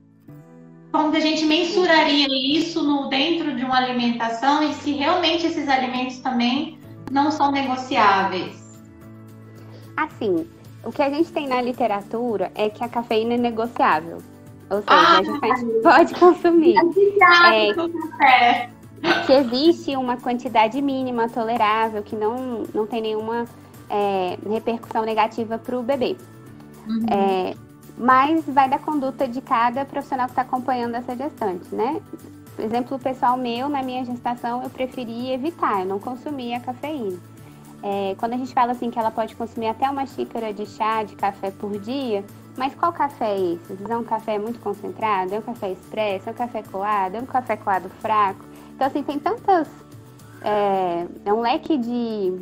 Como 0.91 1.11
que 1.11 1.17
a 1.17 1.21
gente 1.21 1.45
mensuraria 1.45 2.27
isso 2.57 2.83
no, 2.83 3.09
dentro 3.09 3.55
de 3.55 3.63
uma 3.63 3.77
alimentação 3.77 4.63
e 4.63 4.73
se 4.73 4.91
realmente 4.91 5.45
esses 5.45 5.67
alimentos 5.67 6.19
também 6.19 6.79
não 7.11 7.29
são 7.29 7.51
negociáveis? 7.51 8.81
Assim, 9.95 10.47
o 10.83 10.91
que 10.91 11.01
a 11.01 11.09
gente 11.09 11.31
tem 11.31 11.47
na 11.47 11.61
literatura 11.61 12.51
é 12.55 12.69
que 12.69 12.83
a 12.83 12.89
cafeína 12.89 13.35
é 13.35 13.37
negociável. 13.37 14.17
Ou 14.69 14.77
seja, 14.77 14.87
ah, 14.87 15.17
a 15.17 15.55
gente 15.55 15.81
pode 15.81 16.15
consumir. 16.15 16.75
É, 17.51 17.73
café 17.73 18.69
que 19.25 19.33
existe 19.33 19.95
uma 19.95 20.17
quantidade 20.17 20.81
mínima 20.81 21.29
tolerável, 21.29 22.03
que 22.03 22.15
não, 22.15 22.63
não 22.73 22.85
tem 22.85 23.01
nenhuma 23.01 23.45
é, 23.89 24.37
repercussão 24.49 25.03
negativa 25.03 25.57
para 25.57 25.77
o 25.77 25.83
bebê. 25.83 26.17
Uhum. 26.87 27.05
É, 27.09 27.55
mas 27.99 28.45
vai 28.45 28.69
da 28.69 28.79
conduta 28.79 29.27
de 29.27 29.41
cada 29.41 29.83
profissional 29.83 30.27
que 30.27 30.31
está 30.31 30.43
acompanhando 30.43 30.95
essa 30.95 31.13
gestante, 31.13 31.75
né? 31.75 32.01
Por 32.55 32.63
exemplo, 32.63 32.95
o 32.95 32.99
pessoal 32.99 33.35
meu, 33.35 33.67
na 33.67 33.83
minha 33.83 34.05
gestação, 34.05 34.63
eu 34.63 34.69
preferi 34.69 35.31
evitar, 35.31 35.81
eu 35.81 35.85
não 35.85 35.99
consumia 35.99 36.61
cafeína. 36.61 37.19
É, 37.83 38.15
quando 38.17 38.33
a 38.33 38.37
gente 38.37 38.53
fala 38.53 38.71
assim 38.71 38.89
que 38.89 38.97
ela 38.97 39.11
pode 39.11 39.35
consumir 39.35 39.67
até 39.67 39.89
uma 39.89 40.05
xícara 40.05 40.53
de 40.53 40.65
chá, 40.65 41.03
de 41.03 41.15
café 41.15 41.51
por 41.51 41.77
dia, 41.79 42.23
mas 42.57 42.73
qual 42.75 42.91
café 42.91 43.35
é 43.35 43.53
esse? 43.53 43.77
É 43.89 43.97
um 43.97 44.03
café 44.03 44.37
muito 44.37 44.59
concentrado? 44.59 45.33
É 45.33 45.39
um 45.39 45.41
café 45.41 45.71
expresso? 45.71 46.29
É 46.29 46.31
um 46.31 46.35
café 46.35 46.63
coado? 46.63 47.17
É 47.17 47.19
um 47.21 47.25
café 47.25 47.55
coado 47.55 47.89
fraco? 48.01 48.43
Então, 48.75 48.87
assim, 48.87 49.03
tem 49.03 49.19
tantas. 49.19 49.67
É, 50.41 51.05
é 51.25 51.33
um 51.33 51.41
leque 51.41 51.77
de 51.77 52.37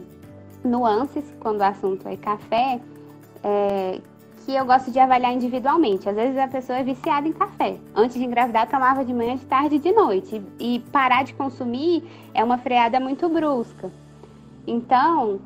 nuances 0.64 1.24
quando 1.40 1.60
o 1.60 1.64
assunto 1.64 2.08
é 2.08 2.16
café, 2.16 2.80
é, 3.44 4.02
que 4.48 4.56
eu 4.56 4.66
gosto 4.66 4.90
de 4.90 4.98
avaliar 4.98 5.34
individualmente. 5.34 6.08
Às 6.08 6.16
vezes 6.16 6.38
a 6.38 6.48
pessoa 6.48 6.80
é 6.80 6.84
viciada 6.84 7.28
em 7.28 7.34
café. 7.34 7.78
Antes 7.94 8.16
de 8.16 8.24
engravidar, 8.24 8.66
tomava 8.70 9.04
de 9.04 9.14
manhã, 9.14 9.36
de 9.36 9.46
tarde 9.46 9.76
e 9.76 9.80
de 9.80 9.92
noite. 9.92 10.42
E 10.58 10.80
parar 10.90 11.26
de 11.26 11.34
consumir 11.34 12.02
é 12.34 12.42
uma 12.42 12.58
freada 12.58 12.98
muito 12.98 13.28
brusca. 13.28 13.92
Então, 14.66 15.42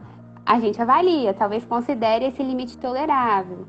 a 0.46 0.60
gente 0.60 0.80
avalia, 0.80 1.34
talvez 1.34 1.66
considere 1.66 2.26
esse 2.26 2.44
limite 2.44 2.78
tolerável. 2.78 3.66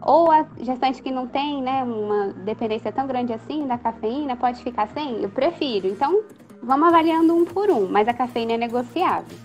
Ou 0.00 0.30
a 0.30 0.46
gestante 0.60 1.02
que 1.02 1.10
não 1.10 1.26
tem 1.26 1.60
né, 1.60 1.84
uma 1.84 2.28
dependência 2.28 2.90
tão 2.90 3.06
grande 3.06 3.34
assim 3.34 3.66
da 3.66 3.76
cafeína, 3.76 4.34
pode 4.34 4.62
ficar 4.62 4.88
sem? 4.88 5.22
Eu 5.22 5.28
prefiro. 5.28 5.88
Então, 5.88 6.22
vamos 6.62 6.88
avaliando 6.88 7.36
um 7.36 7.44
por 7.44 7.70
um, 7.70 7.86
mas 7.86 8.08
a 8.08 8.14
cafeína 8.14 8.54
é 8.54 8.56
negociável. 8.56 9.36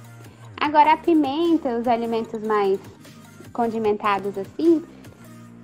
Agora, 0.55 0.93
a 0.93 0.97
pimenta, 0.97 1.77
os 1.77 1.89
alimentos 1.89 2.41
mais 2.41 2.79
condimentados 3.53 4.37
assim, 4.37 4.83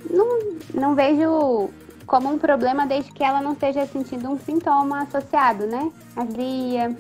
não, 0.10 0.40
não 0.74 0.96
vejo 0.96 1.70
como 2.06 2.30
um 2.30 2.38
problema 2.38 2.86
desde 2.86 3.12
que 3.12 3.24
ela 3.24 3.42
não 3.42 3.54
esteja 3.54 3.86
sentindo 3.86 4.30
um 4.30 4.38
sintoma 4.38 5.04
associado, 5.04 5.66
né? 5.66 5.92
Azia, 6.16 6.96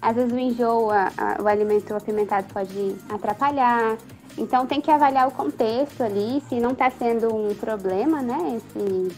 às 0.00 0.16
vezes 0.16 0.32
o 0.32 0.38
enjoo, 0.38 0.90
a, 0.90 1.12
a, 1.16 1.42
o 1.42 1.48
alimento 1.48 1.94
apimentado 1.94 2.46
pode 2.52 2.96
atrapalhar. 3.08 3.96
Então 4.36 4.66
tem 4.66 4.80
que 4.80 4.90
avaliar 4.90 5.28
o 5.28 5.30
contexto 5.30 6.02
ali, 6.02 6.42
se 6.48 6.58
não 6.58 6.72
está 6.72 6.90
sendo 6.90 7.34
um 7.34 7.54
problema, 7.54 8.22
né, 8.22 8.56
esse 8.56 9.16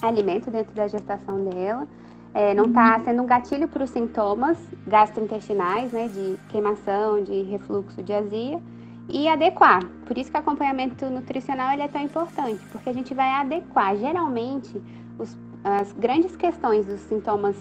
alimento 0.00 0.50
dentro 0.50 0.72
da 0.74 0.86
gestação 0.86 1.44
dela. 1.44 1.86
É, 2.34 2.54
não 2.54 2.66
está 2.66 2.96
uhum. 2.96 3.04
sendo 3.04 3.22
um 3.22 3.26
gatilho 3.26 3.68
para 3.68 3.84
os 3.84 3.90
sintomas 3.90 4.56
gastrointestinais, 4.86 5.92
né, 5.92 6.08
de 6.08 6.38
queimação, 6.48 7.22
de 7.22 7.42
refluxo, 7.42 8.02
de 8.02 8.12
azia, 8.12 8.60
e 9.08 9.28
adequar. 9.28 9.84
Por 10.06 10.16
isso 10.16 10.30
que 10.30 10.36
o 10.36 10.40
acompanhamento 10.40 11.06
nutricional 11.06 11.72
ele 11.72 11.82
é 11.82 11.88
tão 11.88 12.02
importante, 12.02 12.60
porque 12.70 12.88
a 12.88 12.92
gente 12.92 13.14
vai 13.14 13.28
adequar. 13.30 13.96
Geralmente, 13.96 14.80
os, 15.18 15.36
as 15.64 15.92
grandes 15.92 16.36
questões 16.36 16.86
dos 16.86 17.00
sintomas 17.00 17.56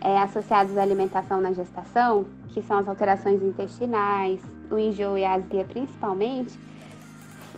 é, 0.00 0.18
associados 0.18 0.76
à 0.76 0.82
alimentação 0.82 1.40
na 1.40 1.52
gestação, 1.52 2.26
que 2.48 2.62
são 2.62 2.78
as 2.78 2.88
alterações 2.88 3.42
intestinais, 3.42 4.40
o 4.70 4.78
enjoo 4.78 5.16
e 5.18 5.24
a 5.24 5.34
azia 5.34 5.64
principalmente, 5.64 6.58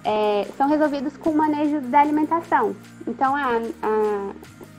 é, 0.05 0.47
são 0.57 0.69
resolvidos 0.69 1.17
com 1.17 1.31
o 1.31 1.37
manejo 1.37 1.81
da 1.81 2.01
alimentação. 2.01 2.77
Então, 3.07 3.35
a, 3.35 3.57
a, 3.83 4.33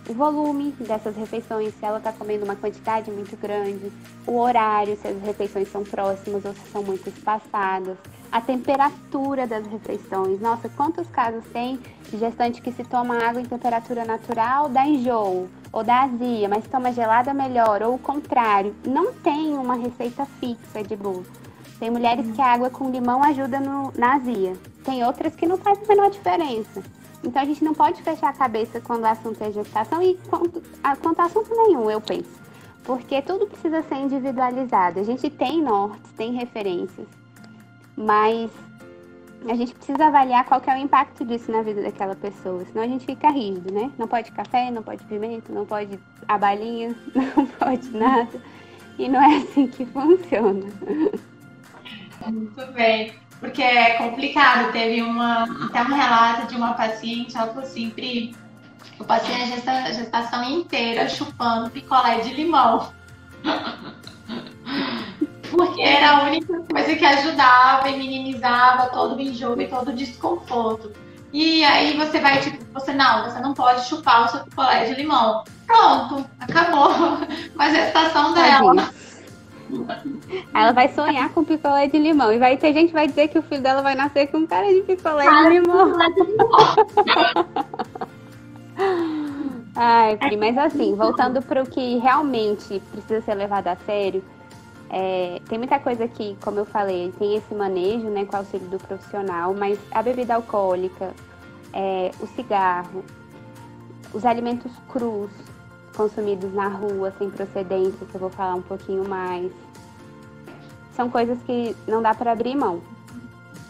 o 0.09 0.13
volume 0.13 0.71
dessas 0.79 1.15
refeições, 1.17 1.73
se 1.73 1.85
ela 1.85 1.97
está 1.97 2.13
comendo 2.13 2.45
uma 2.45 2.55
quantidade 2.55 3.11
muito 3.11 3.35
grande, 3.35 3.91
o 4.25 4.37
horário, 4.37 4.95
se 4.95 5.07
as 5.07 5.21
refeições 5.21 5.69
são 5.69 5.83
próximas 5.83 6.45
ou 6.45 6.53
se 6.53 6.71
são 6.71 6.81
muito 6.81 7.09
espaçadas, 7.09 7.97
a 8.31 8.41
temperatura 8.41 9.47
das 9.47 9.65
refeições. 9.67 10.39
Nossa, 10.39 10.69
quantos 10.69 11.07
casos 11.07 11.43
tem 11.51 11.79
de 12.09 12.17
gestante 12.17 12.61
que 12.61 12.71
se 12.71 12.83
toma 12.83 13.17
água 13.17 13.41
em 13.41 13.45
temperatura 13.45 14.05
natural, 14.05 14.69
dá 14.69 14.85
enjoo 14.85 15.47
ou 15.71 15.83
dá 15.83 16.03
azia, 16.03 16.47
mas 16.47 16.67
toma 16.67 16.91
gelada 16.91 17.33
melhor, 17.33 17.83
ou 17.83 17.95
o 17.95 17.99
contrário. 17.99 18.75
Não 18.85 19.13
tem 19.13 19.53
uma 19.57 19.75
receita 19.75 20.25
fixa 20.39 20.81
de 20.81 20.95
bolo. 20.95 21.25
Tem 21.79 21.91
mulheres 21.91 22.25
que 22.35 22.41
a 22.41 22.53
água 22.53 22.69
com 22.69 22.89
limão 22.89 23.23
ajuda 23.23 23.59
no, 23.59 23.91
na 23.95 24.15
azia. 24.15 24.53
Tem 24.83 25.03
outras 25.05 25.35
que 25.35 25.45
não 25.45 25.57
faz 25.57 25.79
a 25.83 25.87
menor 25.87 26.09
diferença. 26.09 26.81
Então 27.23 27.41
a 27.41 27.45
gente 27.45 27.63
não 27.63 27.73
pode 27.73 28.01
fechar 28.01 28.29
a 28.29 28.33
cabeça 28.33 28.79
quando 28.81 29.03
o 29.03 29.07
assunto 29.07 29.43
é 29.43 29.51
gestação 29.51 30.01
e 30.01 30.15
quanto 30.29 30.63
a, 30.83 30.95
quanto 30.95 31.19
a 31.19 31.25
assunto 31.25 31.49
nenhum, 31.55 31.89
eu 31.91 32.01
penso. 32.01 32.47
Porque 32.83 33.21
tudo 33.21 33.47
precisa 33.47 33.83
ser 33.83 33.95
individualizado. 33.95 34.99
A 34.99 35.03
gente 35.03 35.29
tem 35.29 35.61
nortes, 35.61 36.11
tem 36.13 36.31
referências, 36.33 37.07
mas 37.97 38.51
a 39.49 39.55
gente 39.55 39.73
precisa 39.73 40.05
avaliar 40.05 40.45
qual 40.45 40.61
que 40.61 40.69
é 40.69 40.75
o 40.75 40.77
impacto 40.77 41.25
disso 41.25 41.51
na 41.51 41.61
vida 41.61 41.81
daquela 41.81 42.15
pessoa, 42.15 42.63
senão 42.65 42.83
a 42.83 42.87
gente 42.87 43.05
fica 43.05 43.29
rígido, 43.29 43.73
né? 43.73 43.91
Não 43.97 44.07
pode 44.07 44.31
café, 44.31 44.71
não 44.71 44.83
pode 44.83 45.03
pimenta, 45.05 45.51
não 45.51 45.65
pode 45.65 45.99
a 46.27 46.37
balinha, 46.37 46.95
não 47.35 47.45
pode 47.45 47.89
nada. 47.91 48.41
E 48.97 49.09
não 49.09 49.21
é 49.21 49.37
assim 49.37 49.67
que 49.67 49.85
funciona. 49.85 50.65
Muito 52.25 52.71
bem 52.73 53.13
porque 53.39 53.61
é 53.61 53.93
complicado. 53.93 54.71
Teve 54.71 55.01
uma, 55.01 55.43
até 55.65 55.81
um 55.81 55.93
relato 55.93 56.47
de 56.47 56.55
uma 56.55 56.73
paciente, 56.73 57.35
ela 57.35 57.47
falou 57.47 57.63
assim, 57.63 57.89
Pri, 57.89 58.35
eu 58.99 59.05
passei 59.05 59.35
a 59.35 59.45
gesta, 59.45 59.93
gestação 59.93 60.43
inteira 60.43 61.07
chupando 61.07 61.69
picolé 61.69 62.19
de 62.19 62.33
limão. 62.33 62.91
Porque 65.51 65.81
era 65.81 66.11
a 66.11 66.23
única 66.23 66.61
coisa 66.61 66.95
que 66.95 67.05
ajudava 67.05 67.89
e 67.89 67.97
minimizava 67.97 68.87
todo 68.87 69.15
o 69.15 69.21
enjoo 69.21 69.61
e 69.61 69.67
todo 69.67 69.89
o 69.89 69.93
desconforto. 69.93 70.91
E 71.33 71.63
aí 71.63 71.97
você 71.97 72.19
vai, 72.19 72.39
tipo, 72.39 72.63
você 72.73 72.93
não, 72.93 73.25
você 73.25 73.39
não 73.39 73.53
pode 73.53 73.85
chupar 73.85 74.25
o 74.25 74.29
seu 74.29 74.39
picolé 74.41 74.85
de 74.85 74.95
limão. 74.95 75.43
Pronto, 75.65 76.25
acabou. 76.39 76.89
Mas 77.55 77.75
a 77.75 77.79
gestação 77.79 78.33
dela. 78.33 78.89
Ela 80.53 80.71
vai 80.71 80.87
sonhar 80.89 81.29
com 81.29 81.43
picolé 81.43 81.87
de 81.87 81.99
limão. 81.99 82.31
E 82.31 82.39
vai 82.39 82.57
ter 82.57 82.73
gente 82.73 82.87
que 82.87 82.93
vai 82.93 83.07
dizer 83.07 83.27
que 83.27 83.37
o 83.37 83.43
filho 83.43 83.61
dela 83.61 83.81
vai 83.81 83.95
nascer 83.95 84.27
com 84.27 84.47
cara 84.47 84.73
de 84.73 84.81
picolé 84.81 85.25
de 85.25 85.49
limão. 85.49 85.93
Ai, 89.75 90.17
mas 90.39 90.57
assim, 90.57 90.95
voltando 90.95 91.41
para 91.41 91.61
o 91.61 91.69
que 91.69 91.97
realmente 91.97 92.81
precisa 92.91 93.21
ser 93.21 93.35
levado 93.35 93.67
a 93.67 93.75
sério, 93.75 94.23
é, 94.89 95.41
tem 95.47 95.57
muita 95.57 95.79
coisa 95.79 96.07
que, 96.07 96.37
como 96.41 96.59
eu 96.59 96.65
falei, 96.65 97.13
tem 97.19 97.35
esse 97.35 97.53
manejo 97.53 98.07
né, 98.07 98.25
com 98.25 98.35
o 98.35 98.39
auxílio 98.39 98.67
do 98.67 98.77
profissional, 98.77 99.53
mas 99.53 99.79
a 99.91 100.01
bebida 100.01 100.35
alcoólica, 100.35 101.13
é, 101.73 102.11
o 102.19 102.27
cigarro, 102.27 103.03
os 104.13 104.25
alimentos 104.25 104.71
crus, 104.91 105.31
consumidos 105.95 106.53
na 106.53 106.67
rua, 106.67 107.13
sem 107.17 107.29
procedência, 107.29 108.05
que 108.05 108.15
eu 108.15 108.21
vou 108.21 108.29
falar 108.29 108.55
um 108.55 108.61
pouquinho 108.61 109.07
mais. 109.07 109.51
São 110.93 111.09
coisas 111.09 111.37
que 111.43 111.75
não 111.87 112.01
dá 112.01 112.13
para 112.13 112.31
abrir 112.31 112.55
mão. 112.55 112.81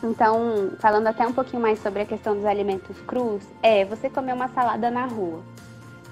Então, 0.03 0.71
falando 0.79 1.07
até 1.07 1.25
um 1.25 1.33
pouquinho 1.33 1.61
mais 1.61 1.79
sobre 1.81 2.01
a 2.01 2.05
questão 2.05 2.35
dos 2.35 2.45
alimentos 2.45 2.95
crus, 3.07 3.41
é 3.63 3.83
você 3.83 4.09
comer 4.09 4.33
uma 4.33 4.47
salada 4.49 4.91
na 4.91 5.05
rua. 5.05 5.41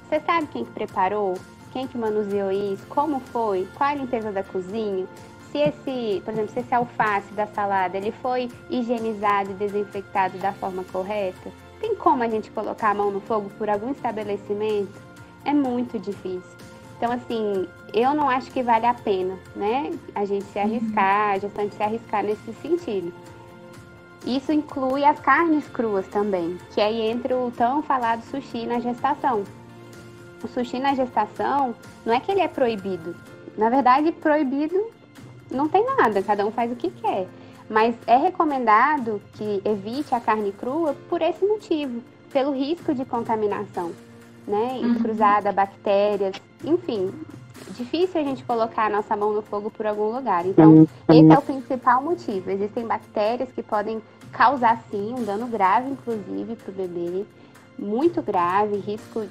Você 0.10 0.20
sabe 0.22 0.48
quem 0.48 0.66
que 0.66 0.72
preparou? 0.72 1.36
Quem 1.76 1.88
que 1.88 1.98
manuseou 1.98 2.54
isso? 2.54 2.88
Como 2.88 3.20
foi? 3.20 3.68
Qual 3.76 3.90
a 3.90 3.96
limpeza 3.96 4.32
da 4.32 4.42
cozinha? 4.42 5.06
Se 5.52 5.58
esse, 5.58 6.22
por 6.24 6.34
exemplo, 6.34 6.54
se 6.54 6.62
esse 6.62 6.74
alface 6.74 7.34
da 7.34 7.46
salada, 7.48 7.98
ele 7.98 8.14
foi 8.14 8.50
higienizado 8.70 9.52
e 9.52 9.56
desinfectado 9.56 10.38
da 10.38 10.54
forma 10.54 10.86
correta? 10.86 11.52
Tem 11.82 11.94
como 11.94 12.24
a 12.24 12.30
gente 12.30 12.50
colocar 12.52 12.92
a 12.92 12.94
mão 12.94 13.12
no 13.12 13.20
fogo 13.20 13.52
por 13.58 13.70
algum 13.70 13.92
estabelecimento? 13.92 15.04
é 15.44 15.54
muito 15.54 16.00
difícil. 16.00 16.56
Então, 16.98 17.12
assim, 17.12 17.68
eu 17.94 18.14
não 18.14 18.30
acho 18.30 18.50
que 18.52 18.64
vale 18.64 18.86
a 18.86 18.94
pena, 18.94 19.38
né? 19.54 19.92
A 20.16 20.24
gente 20.24 20.46
se 20.46 20.58
arriscar, 20.58 21.34
a 21.34 21.40
gestante 21.40 21.76
se 21.76 21.84
arriscar 21.84 22.24
nesse 22.24 22.54
sentido. 22.54 23.14
Isso 24.26 24.54
inclui 24.54 25.04
as 25.04 25.20
carnes 25.20 25.68
cruas 25.68 26.08
também, 26.08 26.58
que 26.74 26.80
aí 26.80 27.02
entra 27.02 27.36
o 27.36 27.52
tão 27.52 27.84
falado 27.84 28.22
sushi 28.24 28.66
na 28.66 28.80
gestação. 28.80 29.44
O 30.44 30.48
sushi 30.48 30.80
na 30.80 30.94
gestação 30.94 31.76
não 32.06 32.14
é 32.14 32.20
que 32.20 32.32
ele 32.32 32.42
é 32.42 32.48
proibido. 32.48 33.16
Na 33.58 33.70
verdade, 33.70 34.12
proibido 34.12 34.88
não 35.50 35.68
tem 35.68 35.86
nada, 35.98 36.22
cada 36.22 36.46
um 36.46 36.52
faz 36.52 36.72
o 36.72 36.76
que 36.76 36.90
quer. 36.90 37.28
Mas 37.70 37.96
é 38.06 38.16
recomendado 38.16 39.22
que 39.34 39.62
evite 39.66 40.14
a 40.14 40.20
carne 40.20 40.52
crua 40.52 40.96
por 41.10 41.22
esse 41.22 41.44
motivo, 41.46 42.02
pelo 42.32 42.52
risco 42.52 42.94
de 42.94 43.06
contaminação 43.06 43.92
né? 44.48 44.80
Uhum. 44.82 44.96
cruzada, 44.96 45.52
bactérias, 45.52 46.36
enfim. 46.64 47.12
Difícil 47.72 48.22
a 48.22 48.24
gente 48.24 48.44
colocar 48.44 48.86
a 48.86 48.90
nossa 48.90 49.16
mão 49.16 49.34
no 49.34 49.42
fogo 49.42 49.72
por 49.72 49.88
algum 49.88 50.14
lugar. 50.16 50.46
Então, 50.46 50.72
uhum. 50.72 50.88
esse 51.10 51.32
é 51.32 51.38
o 51.38 51.42
principal 51.42 52.02
motivo. 52.02 52.52
Existem 52.52 52.86
bactérias 52.86 53.50
que 53.52 53.64
podem 53.64 54.02
causar, 54.32 54.84
sim, 54.92 55.14
um 55.18 55.24
dano 55.24 55.48
grave, 55.48 55.90
inclusive, 55.90 56.56
para 56.56 56.72
o 56.72 56.76
bebê. 56.76 57.26
Muito 57.78 58.22
grave, 58.22 58.78
risco, 58.78 59.26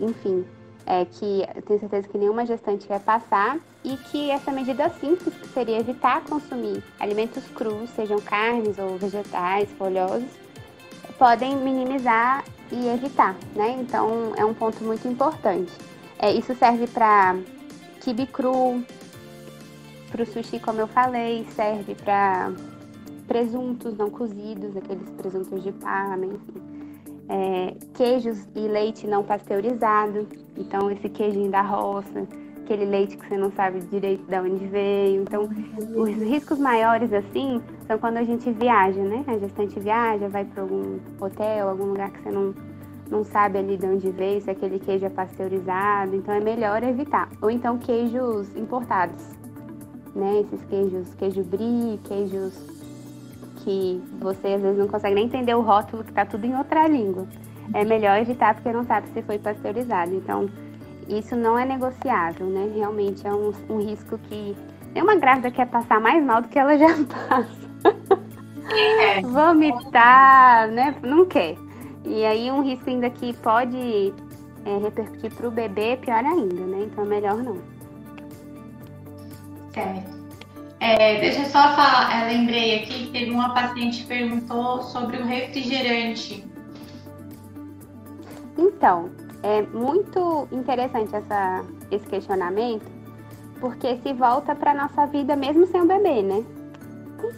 enfim, 0.00 0.44
é, 0.86 1.04
que 1.04 1.46
eu 1.54 1.62
tenho 1.62 1.80
certeza 1.80 2.08
que 2.08 2.18
nenhuma 2.18 2.44
gestante 2.46 2.86
quer 2.86 3.00
passar 3.00 3.58
e 3.84 3.96
que 3.96 4.30
essa 4.30 4.50
medida 4.50 4.88
simples, 4.88 5.34
que 5.34 5.48
seria 5.48 5.78
evitar 5.78 6.22
consumir 6.24 6.82
alimentos 6.98 7.44
crus, 7.54 7.90
sejam 7.90 8.20
carnes 8.20 8.78
ou 8.78 8.96
vegetais, 8.96 9.70
folhosos, 9.78 10.30
podem 11.18 11.56
minimizar 11.56 12.44
e 12.72 12.88
evitar, 12.88 13.36
né? 13.54 13.76
Então 13.80 14.32
é 14.36 14.44
um 14.44 14.54
ponto 14.54 14.82
muito 14.82 15.06
importante. 15.06 15.72
É, 16.18 16.32
isso 16.32 16.54
serve 16.54 16.86
para 16.86 17.36
kibe 18.00 18.26
cru, 18.26 18.82
para 20.10 20.22
o 20.22 20.26
sushi, 20.26 20.58
como 20.58 20.80
eu 20.80 20.88
falei, 20.88 21.46
serve 21.54 21.94
para 21.94 22.52
presuntos 23.28 23.96
não 23.96 24.10
cozidos, 24.10 24.76
aqueles 24.76 25.08
presuntos 25.10 25.62
de 25.62 25.70
parma, 25.72 26.26
enfim. 26.26 26.69
É, 27.32 27.76
queijos 27.94 28.44
e 28.56 28.66
leite 28.66 29.06
não 29.06 29.22
pasteurizado, 29.22 30.26
então 30.56 30.90
esse 30.90 31.08
queijinho 31.08 31.48
da 31.48 31.62
roça, 31.62 32.26
aquele 32.64 32.84
leite 32.84 33.16
que 33.16 33.28
você 33.28 33.36
não 33.36 33.52
sabe 33.52 33.80
direito 33.82 34.24
de 34.26 34.36
onde 34.36 34.66
veio. 34.66 35.22
Então, 35.22 35.48
os 35.94 36.08
riscos 36.08 36.58
maiores, 36.58 37.12
assim, 37.12 37.60
são 37.86 37.98
quando 37.98 38.16
a 38.16 38.24
gente 38.24 38.50
viaja, 38.52 39.02
né? 39.02 39.24
A 39.26 39.38
gestante 39.38 39.78
viaja, 39.78 40.28
vai 40.28 40.44
para 40.44 40.62
algum 40.62 40.98
hotel, 41.20 41.68
algum 41.68 41.86
lugar 41.86 42.10
que 42.10 42.20
você 42.20 42.30
não, 42.32 42.54
não 43.08 43.24
sabe 43.24 43.58
ali 43.58 43.76
de 43.76 43.86
onde 43.86 44.10
veio, 44.10 44.40
se 44.40 44.50
aquele 44.50 44.78
queijo 44.78 45.06
é 45.06 45.10
pasteurizado. 45.10 46.14
Então, 46.14 46.32
é 46.34 46.40
melhor 46.40 46.82
evitar. 46.82 47.28
Ou 47.42 47.50
então, 47.50 47.76
queijos 47.78 48.54
importados, 48.56 49.24
né? 50.14 50.40
Esses 50.40 50.64
queijos, 50.64 51.14
queijo 51.14 51.42
brie, 51.42 51.98
queijos 52.04 52.69
que 53.70 54.02
você 54.18 54.48
às 54.48 54.62
vezes 54.62 54.78
não 54.78 54.88
consegue 54.88 55.14
nem 55.14 55.26
entender 55.26 55.54
o 55.54 55.60
rótulo, 55.60 56.02
que 56.02 56.12
tá 56.12 56.26
tudo 56.26 56.44
em 56.44 56.56
outra 56.56 56.88
língua. 56.88 57.26
É 57.72 57.84
melhor 57.84 58.18
evitar 58.18 58.54
porque 58.54 58.72
não 58.72 58.84
sabe 58.84 59.08
se 59.10 59.22
foi 59.22 59.38
pasteurizado. 59.38 60.12
Então, 60.12 60.50
isso 61.08 61.36
não 61.36 61.56
é 61.56 61.64
negociável, 61.64 62.46
né? 62.46 62.72
Realmente 62.74 63.24
é 63.24 63.32
um, 63.32 63.52
um 63.68 63.78
risco 63.78 64.18
que 64.18 64.56
nenhuma 64.92 65.14
grávida 65.14 65.52
quer 65.52 65.66
passar 65.66 66.00
mais 66.00 66.22
mal 66.24 66.42
do 66.42 66.48
que 66.48 66.58
ela 66.58 66.76
já 66.76 66.88
passa. 67.28 67.60
Vomitar, 69.22 70.68
né? 70.72 70.96
Não 71.02 71.24
quer. 71.26 71.54
E 72.04 72.24
aí 72.24 72.50
um 72.50 72.62
risco 72.62 72.90
ainda 72.90 73.08
que 73.08 73.32
pode 73.34 74.12
é, 74.64 74.78
repercutir 74.78 75.32
para 75.32 75.46
o 75.46 75.50
bebê, 75.50 75.96
pior 75.96 76.24
ainda, 76.24 76.66
né? 76.66 76.88
Então 76.90 77.04
é 77.04 77.06
melhor 77.06 77.36
não. 77.36 77.56
Certo. 79.72 80.16
É, 80.16 80.19
deixa 81.20 81.40
eu 81.40 81.46
só 81.46 81.74
falar, 81.74 82.22
eu 82.22 82.38
lembrei 82.38 82.76
aqui 82.76 83.06
que 83.06 83.10
teve 83.12 83.30
uma 83.30 83.52
paciente 83.52 84.00
que 84.00 84.06
perguntou 84.06 84.82
sobre 84.82 85.18
o 85.18 85.24
refrigerante. 85.24 86.44
Então, 88.56 89.10
é 89.42 89.62
muito 89.62 90.48
interessante 90.50 91.14
essa, 91.14 91.64
esse 91.90 92.06
questionamento, 92.06 92.90
porque 93.60 93.96
se 93.98 94.12
volta 94.14 94.54
para 94.54 94.74
nossa 94.74 95.06
vida 95.06 95.36
mesmo 95.36 95.66
sem 95.66 95.82
o 95.82 95.86
bebê, 95.86 96.22
né? 96.22 96.44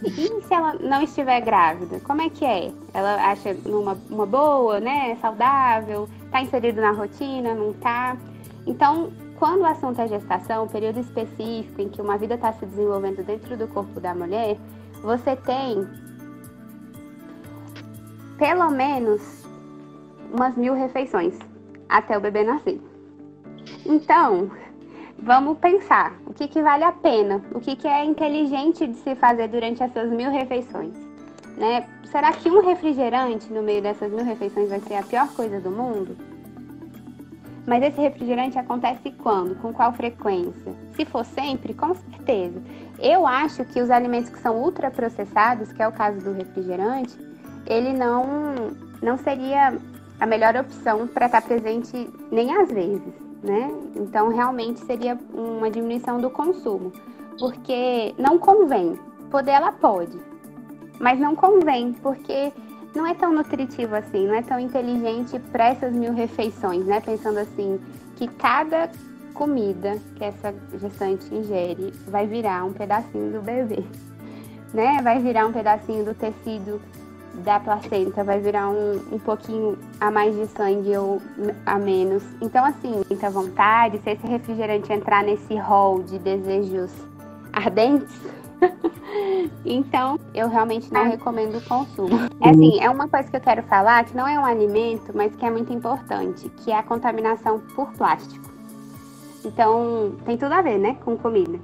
E, 0.05 0.41
se 0.43 0.53
ela 0.53 0.73
não 0.75 1.01
estiver 1.01 1.41
grávida? 1.41 1.99
Como 1.99 2.21
é 2.21 2.29
que 2.29 2.45
é? 2.45 2.71
Ela 2.93 3.15
acha 3.29 3.55
uma, 3.65 3.97
uma 4.09 4.25
boa, 4.25 4.79
né? 4.79 5.17
Saudável? 5.21 6.07
Tá 6.31 6.41
inserido 6.41 6.79
na 6.79 6.91
rotina? 6.91 7.53
Não 7.53 7.73
tá? 7.73 8.15
Então, 8.65 9.11
quando 9.43 9.63
o 9.63 9.65
assunto 9.65 9.99
é 9.99 10.07
gestação, 10.07 10.69
período 10.69 11.01
específico 11.01 11.81
em 11.81 11.89
que 11.89 12.01
uma 12.01 12.17
vida 12.17 12.35
está 12.35 12.53
se 12.53 12.65
desenvolvendo 12.65 13.25
dentro 13.25 13.57
do 13.57 13.67
corpo 13.67 13.99
da 13.99 14.15
mulher, 14.15 14.57
você 15.01 15.35
tem 15.35 15.85
pelo 18.37 18.71
menos 18.71 19.43
umas 20.33 20.55
mil 20.55 20.73
refeições 20.73 21.37
até 21.89 22.17
o 22.17 22.21
bebê 22.21 22.45
nascer. 22.45 22.79
Então, 23.85 24.49
vamos 25.19 25.57
pensar 25.57 26.13
o 26.25 26.33
que, 26.33 26.47
que 26.47 26.61
vale 26.61 26.85
a 26.85 26.93
pena, 26.93 27.43
o 27.53 27.59
que, 27.59 27.75
que 27.75 27.85
é 27.85 28.05
inteligente 28.05 28.87
de 28.87 28.95
se 28.95 29.13
fazer 29.13 29.49
durante 29.49 29.83
essas 29.83 30.09
mil 30.09 30.31
refeições. 30.31 30.95
Né? 31.57 31.85
Será 32.05 32.31
que 32.31 32.49
um 32.49 32.61
refrigerante 32.61 33.51
no 33.51 33.61
meio 33.61 33.81
dessas 33.81 34.09
mil 34.09 34.23
refeições 34.23 34.69
vai 34.69 34.79
ser 34.79 34.95
a 34.95 35.03
pior 35.03 35.27
coisa 35.35 35.59
do 35.59 35.69
mundo? 35.69 36.15
Mas 37.65 37.81
esse 37.83 37.99
refrigerante 37.99 38.59
acontece 38.59 39.11
quando? 39.11 39.55
Com 39.55 39.73
qual 39.73 39.93
frequência? 39.93 40.73
Se 40.95 41.05
for 41.05 41.23
sempre, 41.23 41.73
com 41.73 41.95
certeza. 41.95 42.61
Eu 42.99 43.25
acho 43.25 43.63
que 43.65 43.81
os 43.81 43.89
alimentos 43.89 44.29
que 44.29 44.39
são 44.39 44.61
ultraprocessados, 44.61 45.71
que 45.71 45.81
é 45.81 45.87
o 45.87 45.91
caso 45.91 46.19
do 46.19 46.33
refrigerante, 46.33 47.17
ele 47.65 47.93
não, 47.93 48.25
não 49.01 49.17
seria 49.17 49.77
a 50.19 50.25
melhor 50.25 50.55
opção 50.55 51.07
para 51.07 51.27
estar 51.27 51.41
tá 51.41 51.47
presente 51.47 52.09
nem 52.31 52.55
às 52.55 52.69
vezes, 52.69 53.13
né? 53.41 53.71
Então, 53.95 54.29
realmente 54.29 54.79
seria 54.85 55.17
uma 55.33 55.69
diminuição 55.69 56.19
do 56.19 56.29
consumo, 56.29 56.91
porque 57.39 58.13
não 58.17 58.37
convém. 58.37 58.99
Poder 59.31 59.51
ela 59.51 59.71
pode, 59.71 60.19
mas 60.99 61.19
não 61.19 61.35
convém, 61.35 61.93
porque 61.93 62.53
não 62.95 63.07
é 63.07 63.13
tão 63.13 63.33
nutritivo 63.33 63.95
assim, 63.95 64.27
não 64.27 64.35
é 64.35 64.41
tão 64.41 64.59
inteligente 64.59 65.39
para 65.51 65.69
essas 65.69 65.93
mil 65.93 66.13
refeições, 66.13 66.85
né? 66.85 67.01
Pensando 67.01 67.39
assim, 67.39 67.79
que 68.15 68.27
cada 68.27 68.89
comida 69.33 69.97
que 70.15 70.23
essa 70.23 70.53
gestante 70.79 71.33
ingere 71.33 71.91
vai 72.07 72.27
virar 72.27 72.63
um 72.63 72.71
pedacinho 72.71 73.31
do 73.31 73.41
bebê, 73.41 73.83
né? 74.73 75.01
Vai 75.01 75.19
virar 75.19 75.47
um 75.47 75.51
pedacinho 75.51 76.05
do 76.05 76.13
tecido 76.13 76.79
da 77.35 77.59
placenta, 77.59 78.23
vai 78.23 78.39
virar 78.39 78.69
um, 78.69 79.01
um 79.11 79.17
pouquinho 79.17 79.77
a 79.99 80.11
mais 80.11 80.35
de 80.35 80.45
sangue 80.47 80.95
ou 80.95 81.19
a 81.65 81.79
menos. 81.79 82.23
Então, 82.39 82.63
assim, 82.63 83.01
muita 83.09 83.29
vontade, 83.29 83.99
se 84.03 84.11
esse 84.11 84.27
refrigerante 84.27 84.93
entrar 84.93 85.23
nesse 85.23 85.55
hall 85.55 86.03
de 86.03 86.19
desejos 86.19 86.91
ardentes, 87.51 88.13
então, 89.65 90.19
eu 90.33 90.47
realmente 90.47 90.91
não 90.91 91.03
recomendo 91.05 91.57
o 91.57 91.61
consumo. 91.61 92.15
É 92.41 92.49
assim, 92.49 92.79
é 92.79 92.89
uma 92.89 93.07
coisa 93.07 93.29
que 93.29 93.35
eu 93.35 93.41
quero 93.41 93.63
falar 93.63 94.03
que 94.05 94.15
não 94.15 94.27
é 94.27 94.39
um 94.39 94.45
alimento, 94.45 95.11
mas 95.13 95.35
que 95.35 95.45
é 95.45 95.49
muito 95.49 95.71
importante, 95.73 96.49
que 96.49 96.71
é 96.71 96.77
a 96.77 96.83
contaminação 96.83 97.59
por 97.75 97.91
plástico. 97.93 98.51
Então, 99.45 100.15
tem 100.25 100.37
tudo 100.37 100.53
a 100.53 100.61
ver, 100.61 100.77
né, 100.77 100.95
com 101.03 101.17
comida. 101.17 101.59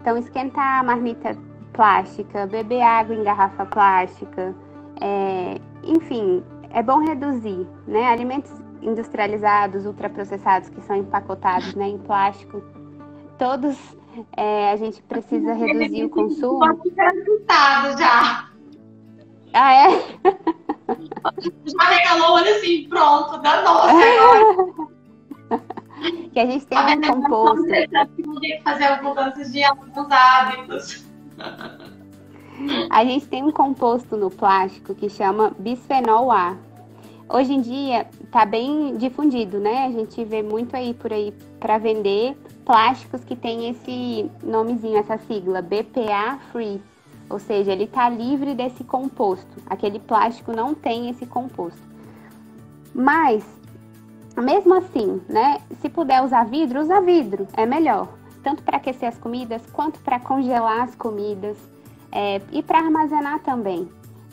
Então, 0.00 0.16
esquentar 0.16 0.80
a 0.80 0.82
marmita 0.82 1.36
plástica, 1.72 2.46
beber 2.46 2.82
água 2.82 3.14
em 3.14 3.22
garrafa 3.22 3.64
plástica, 3.66 4.54
é, 5.00 5.58
enfim, 5.82 6.42
é 6.70 6.82
bom 6.82 6.98
reduzir, 6.98 7.66
né? 7.86 8.06
Alimentos 8.06 8.52
industrializados, 8.82 9.86
ultraprocessados, 9.86 10.68
que 10.68 10.80
são 10.82 10.96
empacotados 10.96 11.74
né, 11.74 11.88
em 11.88 11.98
plástico, 11.98 12.62
todos 13.38 13.96
é, 14.36 14.70
a 14.70 14.76
gente 14.76 15.02
precisa 15.02 15.54
reduzir 15.54 16.04
o 16.04 16.10
consumo. 16.10 16.64
Resultado 16.64 17.98
já. 17.98 18.50
Ah, 19.52 19.72
é? 19.72 19.90
Já 21.64 21.88
regalou, 21.88 22.32
olha 22.36 22.56
assim, 22.56 22.88
pronto, 22.88 23.38
da 23.38 23.62
nossa 23.62 23.92
agora. 23.92 24.90
que 26.32 26.40
a 26.40 26.46
gente 26.46 26.66
tem 26.66 26.78
um 26.78 27.00
composto. 27.00 27.64
Que 28.40 28.60
fazer 28.62 29.02
mudanças 29.02 29.52
de 29.52 29.62
alguns 29.62 30.10
hábitos. 30.10 31.04
A 32.90 33.04
gente 33.04 33.26
tem 33.26 33.42
um 33.42 33.52
composto 33.52 34.16
no 34.16 34.30
plástico 34.30 34.94
que 34.94 35.08
chama 35.08 35.52
bisfenol 35.58 36.30
A. 36.30 36.56
Hoje 37.28 37.54
em 37.54 37.60
dia 37.60 38.06
está 38.22 38.44
bem 38.44 38.96
difundido, 38.96 39.58
né? 39.58 39.86
A 39.86 39.90
gente 39.90 40.24
vê 40.24 40.42
muito 40.42 40.76
aí 40.76 40.92
por 40.94 41.12
aí 41.12 41.32
para 41.58 41.78
vender 41.78 42.36
plásticos 42.64 43.22
que 43.24 43.36
tem 43.36 43.68
esse 43.68 44.30
nomezinho, 44.42 44.98
essa 44.98 45.18
sigla, 45.18 45.62
BPA 45.62 46.38
Free. 46.50 46.80
Ou 47.28 47.38
seja, 47.38 47.72
ele 47.72 47.84
está 47.84 48.08
livre 48.08 48.54
desse 48.54 48.84
composto. 48.84 49.62
Aquele 49.66 49.98
plástico 49.98 50.52
não 50.52 50.74
tem 50.74 51.08
esse 51.08 51.26
composto. 51.26 51.80
Mas, 52.94 53.44
mesmo 54.36 54.74
assim, 54.74 55.20
né? 55.28 55.60
Se 55.80 55.88
puder 55.88 56.22
usar 56.22 56.44
vidro, 56.44 56.80
usa 56.80 57.00
vidro, 57.00 57.46
é 57.56 57.66
melhor. 57.66 58.08
Tanto 58.42 58.62
para 58.62 58.76
aquecer 58.76 59.08
as 59.08 59.18
comidas, 59.18 59.62
quanto 59.72 59.98
para 60.00 60.20
congelar 60.20 60.82
as 60.82 60.94
comidas 60.94 61.56
é, 62.12 62.40
e 62.52 62.62
para 62.62 62.78
armazenar 62.78 63.40
também. 63.40 63.88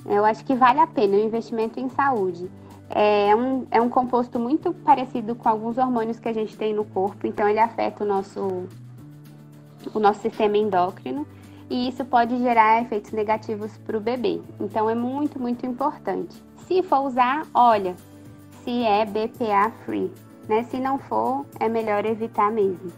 Eu 0.06 0.26
acho 0.26 0.44
que 0.44 0.56
vale 0.56 0.80
a 0.80 0.88
pena 0.88 1.16
o 1.16 1.20
investimento 1.20 1.80
em 1.80 1.90
saúde. 1.90 2.50
É 2.94 3.36
um, 3.36 3.66
é 3.72 3.82
um 3.82 3.90
composto 3.90 4.38
muito 4.38 4.74
parecido 4.74 5.34
com 5.36 5.48
alguns 5.48 5.78
hormônios 5.78 6.20
que 6.20 6.28
a 6.28 6.34
gente 6.34 6.58
tem 6.58 6.74
no 6.74 6.84
corpo, 6.84 7.26
então 7.26 7.48
ele 7.48 7.60
afeta 7.60 8.04
o 8.04 8.08
nosso, 8.08 8.68
o 9.94 10.00
nosso 10.00 10.22
sistema 10.22 10.58
endócrino 10.58 11.26
e 11.70 11.88
isso 11.88 12.04
pode 12.04 12.38
gerar 12.40 12.82
efeitos 12.82 13.12
negativos 13.12 13.78
para 13.78 13.98
o 13.98 14.02
bebê. 14.02 14.42
Então 14.60 14.90
é 14.90 14.96
muito, 14.96 15.40
muito 15.40 15.66
importante. 15.66 16.44
Se 16.68 16.84
for 16.84 17.00
usar, 17.00 17.48
olha 17.54 17.96
se 18.64 18.84
é 18.84 19.06
BPA 19.06 19.72
free, 19.86 20.12
né? 20.48 20.64
Se 20.64 20.78
não 20.78 21.00
for, 21.00 21.46
é 21.60 21.68
melhor 21.68 22.06
evitar 22.06 22.52
mesmo. 22.52 22.92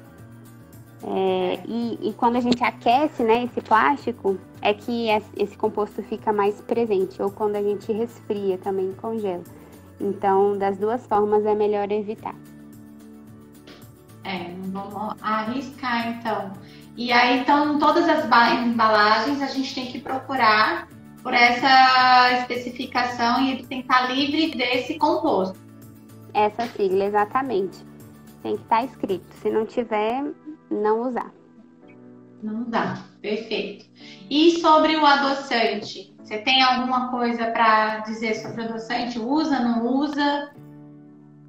É, 1.06 1.60
e, 1.66 2.10
e, 2.10 2.14
quando 2.14 2.38
a 2.38 2.40
gente 2.40 2.64
aquece 2.64 3.24
né, 3.24 3.44
esse 3.44 3.60
plástico, 3.60 4.38
é 4.62 4.74
que 4.74 5.08
esse 5.36 5.58
composto 5.58 6.02
fica 6.04 6.32
mais 6.32 6.62
presente, 6.62 7.22
ou 7.22 7.30
quando 7.30 7.58
a 7.58 7.62
gente 7.62 7.92
resfria 7.92 8.58
também 8.58 8.94
congela. 8.94 9.44
Então, 10.04 10.58
das 10.58 10.78
duas 10.78 11.08
formas 11.08 11.46
é 11.46 11.56
melhor 11.56 11.90
evitar. 11.90 12.36
É, 14.26 14.54
vamos 14.66 15.16
arriscar 15.22 16.10
então. 16.10 16.52
E 16.98 17.12
aí, 17.12 17.40
então, 17.40 17.80
todas 17.80 18.08
as 18.08 18.26
embalagens 18.26 19.42
a 19.42 19.48
gente 19.48 19.74
tem 19.74 19.86
que 19.88 20.00
procurar 20.00 20.88
por 21.24 21.34
essa 21.34 22.40
especificação 22.40 23.42
e 23.42 23.52
ele 23.52 23.64
tem 23.66 23.82
que 23.82 23.88
estar 23.92 24.12
livre 24.12 24.56
desse 24.56 24.98
composto. 25.00 25.58
Essa 26.34 26.66
sigla, 26.68 27.06
exatamente. 27.06 27.80
Tem 28.42 28.58
que 28.58 28.64
estar 28.64 28.84
escrito. 28.84 29.26
Se 29.42 29.50
não 29.50 29.66
tiver, 29.66 30.24
não 30.70 31.08
usar. 31.08 31.32
Não 32.44 32.64
dá, 32.66 32.98
perfeito. 33.22 33.86
E 34.30 34.60
sobre 34.60 34.98
o 34.98 35.06
adoçante? 35.06 36.14
Você 36.22 36.38
tem 36.40 36.62
alguma 36.62 37.10
coisa 37.10 37.46
para 37.52 38.00
dizer 38.00 38.36
sobre 38.36 38.62
o 38.62 38.66
adoçante? 38.66 39.18
Usa, 39.18 39.60
não 39.60 39.88
usa? 39.88 40.52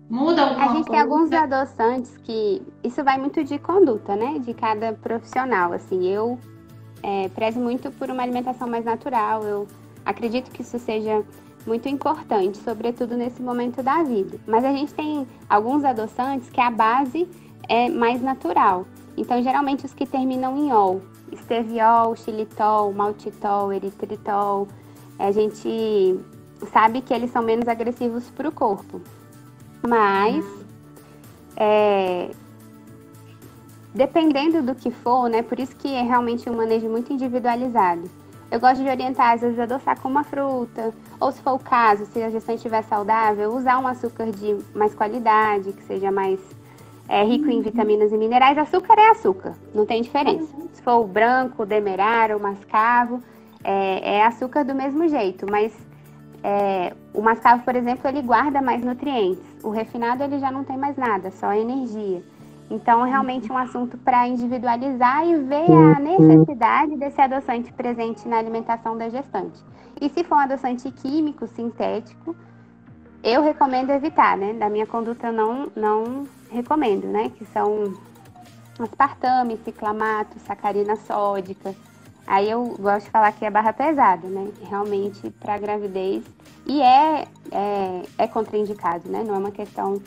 Muda 0.09 0.43
alguma 0.43 0.65
A 0.65 0.69
gente 0.75 0.87
coisa? 0.87 0.91
tem 0.91 1.01
alguns 1.01 1.33
adoçantes 1.33 2.17
que 2.19 2.63
isso 2.85 3.03
vai 3.03 3.19
muito 3.19 3.43
de 3.43 3.59
conduta, 3.59 4.15
né? 4.15 4.39
De 4.39 4.55
cada 4.55 4.93
profissional. 4.93 5.73
Assim, 5.73 6.07
eu 6.07 6.39
é, 7.03 7.29
prezo 7.29 7.59
muito 7.59 7.91
por 7.91 8.09
uma 8.09 8.23
alimentação 8.23 8.69
mais 8.69 8.85
natural. 8.85 9.43
Eu 9.43 9.67
acredito 10.05 10.51
que 10.53 10.63
isso 10.63 10.79
seja 10.79 11.25
muito 11.67 11.89
importante, 11.89 12.59
sobretudo 12.59 13.17
nesse 13.17 13.43
momento 13.43 13.83
da 13.83 14.03
vida. 14.05 14.39
Mas 14.47 14.65
a 14.65 14.71
gente 14.71 14.95
tem 14.95 15.27
alguns 15.49 15.83
adoçantes 15.83 16.49
que 16.51 16.61
a 16.61 16.71
base 16.71 17.29
é 17.69 17.89
mais 17.89 18.23
natural. 18.23 18.87
Então, 19.17 19.43
geralmente 19.43 19.87
os 19.87 19.95
que 19.95 20.07
terminam 20.07 20.57
em 20.57 20.73
ol, 20.73 21.03
esteviol, 21.31 22.17
xilitol, 22.17 22.93
maltitol, 22.93 23.73
eritritol, 23.73 24.69
a 25.19 25.31
gente 25.31 26.19
sabe 26.73 27.01
que 27.01 27.15
eles 27.15 27.31
são 27.31 27.43
menos 27.43 27.69
agressivos 27.69 28.29
para 28.31 28.49
o 28.49 28.53
corpo. 28.53 29.01
Mas, 29.87 30.45
é, 31.57 32.31
dependendo 33.95 34.63
do 34.63 34.75
que 34.75 34.91
for, 34.91 35.29
né? 35.29 35.43
Por 35.43 35.61
isso 35.61 35.77
que 35.77 35.89
é 35.89 36.03
realmente 36.03 36.51
um 36.51 36.57
manejo 36.57 36.89
muito 36.89 37.13
individualizado. 37.13 38.11
Eu 38.51 38.61
gosto 38.61 38.83
de 38.83 38.89
orientar, 38.89 39.35
às 39.35 39.41
vezes, 39.41 39.59
adoçar 39.59 39.99
com 40.01 40.09
uma 40.09 40.25
fruta, 40.25 40.93
ou 41.19 41.33
se 41.33 41.41
for 41.41 41.55
o 41.55 41.59
caso, 41.59 42.07
se 42.07 42.23
a 42.23 42.31
gestante 42.31 42.57
estiver 42.57 42.83
saudável, 42.83 43.53
usar 43.53 43.79
um 43.79 43.87
açúcar 43.87 44.31
de 44.31 44.57
mais 44.75 44.95
qualidade, 44.95 45.73
que 45.73 45.83
seja 45.83 46.11
mais 46.11 46.39
é, 47.09 47.23
rico 47.25 47.51
em 47.51 47.61
vitaminas 47.61 48.13
e 48.13 48.17
minerais. 48.17 48.57
Açúcar 48.59 48.95
é 48.99 49.11
açúcar, 49.11 49.55
não 49.75 49.87
tem 49.87 50.03
diferença. 50.03 50.55
Se 50.73 50.83
for 50.83 51.01
o 51.01 51.07
branco, 51.07 51.63
o 51.63 51.67
demerara, 51.67 52.37
o 52.37 52.41
mascavo, 52.41 53.23
é, 53.63 54.17
é 54.17 54.25
açúcar 54.25 54.65
do 54.65 54.75
mesmo 54.75 55.09
jeito, 55.09 55.47
mas 55.51 55.73
é, 56.43 56.93
o 57.13 57.23
mascavo, 57.23 57.63
por 57.63 57.75
exemplo, 57.75 58.09
ele 58.09 58.23
guarda 58.23 58.61
mais 58.61 58.85
nutrientes. 58.85 59.43
O 59.63 59.71
refinado 59.71 60.23
ele 60.23 60.39
já 60.39 60.51
não 60.51 60.65
tem 60.65 60.77
mais 60.77 60.97
nada, 60.97 61.31
só 61.31 61.53
energia. 61.53 62.23
Então, 62.71 63.03
realmente 63.03 63.53
um 63.53 63.59
assunto 63.59 63.97
para 63.99 64.27
individualizar 64.27 65.27
e 65.27 65.37
ver 65.37 65.71
a 65.71 66.01
necessidade 66.01 66.97
desse 66.97 67.21
adoçante 67.21 67.73
presente 67.73 68.27
na 68.27 68.39
alimentação 68.39 68.97
da 68.97 69.09
gestante. 69.09 69.63
E 70.01 70.09
se 70.09 70.25
for 70.25 70.37
um 70.37 70.41
adoçante 70.41 70.91
químico, 70.91 71.47
sintético, 71.47 72.35
eu 73.25 73.43
recomendo 73.43 73.91
evitar, 73.91 74.37
né? 74.37 74.53
Da 74.53 74.69
minha 74.69 74.87
conduta, 74.87 75.29
eu 75.29 75.33
não, 75.33 75.73
não 75.75 76.29
recomendo, 76.51 77.07
né? 77.07 77.31
Que 77.31 77.45
são 77.47 77.95
aspartame, 78.79 79.59
ciclamato, 79.65 80.39
sacarina 80.41 80.95
sódica. 80.95 81.75
Aí 82.27 82.51
eu 82.51 82.77
gosto 82.79 83.07
de 83.07 83.11
falar 83.11 83.33
que 83.33 83.45
é 83.45 83.51
barra 83.51 83.73
pesada, 83.73 84.29
né? 84.29 84.51
Realmente 84.69 85.31
para 85.41 85.59
gravidez. 85.59 86.23
E 86.67 86.83
é, 86.83 87.27
é, 87.51 88.03
é 88.19 88.27
contraindicado, 88.27 89.09
né? 89.09 89.25
Não 89.27 89.35
é 89.35 89.39
uma 89.39 89.51
questão 89.51 90.01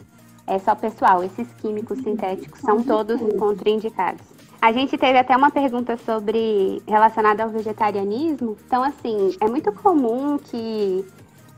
é 0.46 0.60
só 0.60 0.76
pessoal. 0.76 1.24
Esses 1.24 1.52
químicos 1.54 2.00
sintéticos 2.00 2.62
são 2.62 2.82
todos 2.82 3.20
contraindicados. 3.38 4.22
A 4.62 4.72
gente 4.72 4.98
teve 4.98 5.18
até 5.18 5.36
uma 5.36 5.52
pergunta 5.52 5.98
sobre 5.98 6.82
relacionada 6.88 7.44
ao 7.44 7.50
vegetarianismo. 7.50 8.58
Então, 8.66 8.82
assim, 8.84 9.36
é 9.40 9.48
muito 9.48 9.72
comum 9.72 10.38
que 10.38 11.06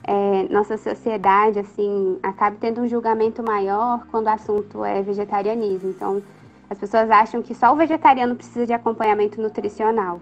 é, 0.09 0.51
nossa 0.51 0.75
sociedade 0.75 1.59
assim 1.59 2.17
acabe 2.23 2.57
tendo 2.57 2.81
um 2.81 2.87
julgamento 2.87 3.43
maior 3.43 4.07
quando 4.09 4.25
o 4.25 4.29
assunto 4.29 4.83
é 4.83 5.03
vegetarianismo. 5.03 5.91
Então, 5.91 6.23
as 6.67 6.79
pessoas 6.79 7.11
acham 7.11 7.43
que 7.43 7.53
só 7.53 7.71
o 7.71 7.75
vegetariano 7.75 8.35
precisa 8.35 8.65
de 8.65 8.73
acompanhamento 8.73 9.39
nutricional. 9.39 10.19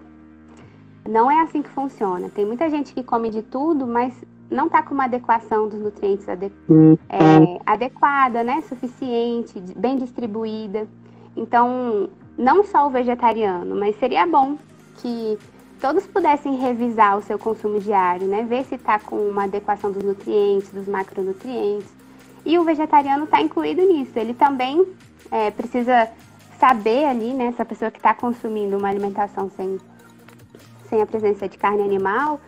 Não 1.08 1.30
é 1.30 1.40
assim 1.40 1.62
que 1.62 1.70
funciona. 1.70 2.28
Tem 2.28 2.44
muita 2.44 2.68
gente 2.68 2.92
que 2.92 3.02
come 3.02 3.30
de 3.30 3.40
tudo, 3.40 3.86
mas 3.86 4.12
não 4.50 4.66
está 4.66 4.82
com 4.82 4.92
uma 4.92 5.04
adequação 5.04 5.66
dos 5.66 5.80
nutrientes 5.80 6.28
ade 6.28 6.52
é, 7.08 7.60
adequada, 7.64 8.44
né? 8.44 8.60
Suficiente, 8.68 9.58
bem 9.74 9.96
distribuída. 9.96 10.86
Então, 11.34 12.10
não 12.36 12.62
só 12.62 12.86
o 12.86 12.90
vegetariano, 12.90 13.74
mas 13.74 13.96
seria 13.96 14.26
bom 14.26 14.58
que 14.96 15.38
todos 15.80 16.06
pudessem 16.06 16.56
revisar 16.56 17.16
o 17.16 17.22
seu 17.22 17.38
consumo 17.38 17.80
diário, 17.80 18.26
né? 18.26 18.42
Ver 18.42 18.64
se 18.64 18.74
está 18.74 18.98
com 18.98 19.16
uma 19.16 19.44
adequação 19.44 19.90
dos 19.90 20.02
nutrientes, 20.02 20.70
dos 20.70 20.86
macronutrientes. 20.86 21.88
E 22.44 22.58
o 22.58 22.64
vegetariano 22.64 23.24
está 23.24 23.40
incluído 23.40 23.82
nisso. 23.82 24.12
Ele 24.16 24.34
também 24.34 24.86
é, 25.30 25.50
precisa 25.50 26.08
saber 26.58 27.04
ali, 27.04 27.32
né? 27.32 27.46
Essa 27.46 27.64
pessoa 27.64 27.90
que 27.90 27.98
está 27.98 28.14
consumindo 28.14 28.76
uma 28.76 28.88
alimentação 28.88 29.50
sem, 29.56 29.78
sem 30.88 31.00
a 31.00 31.06
presença 31.06 31.48
de 31.48 31.56
carne 31.56 31.82
animal, 31.82 32.40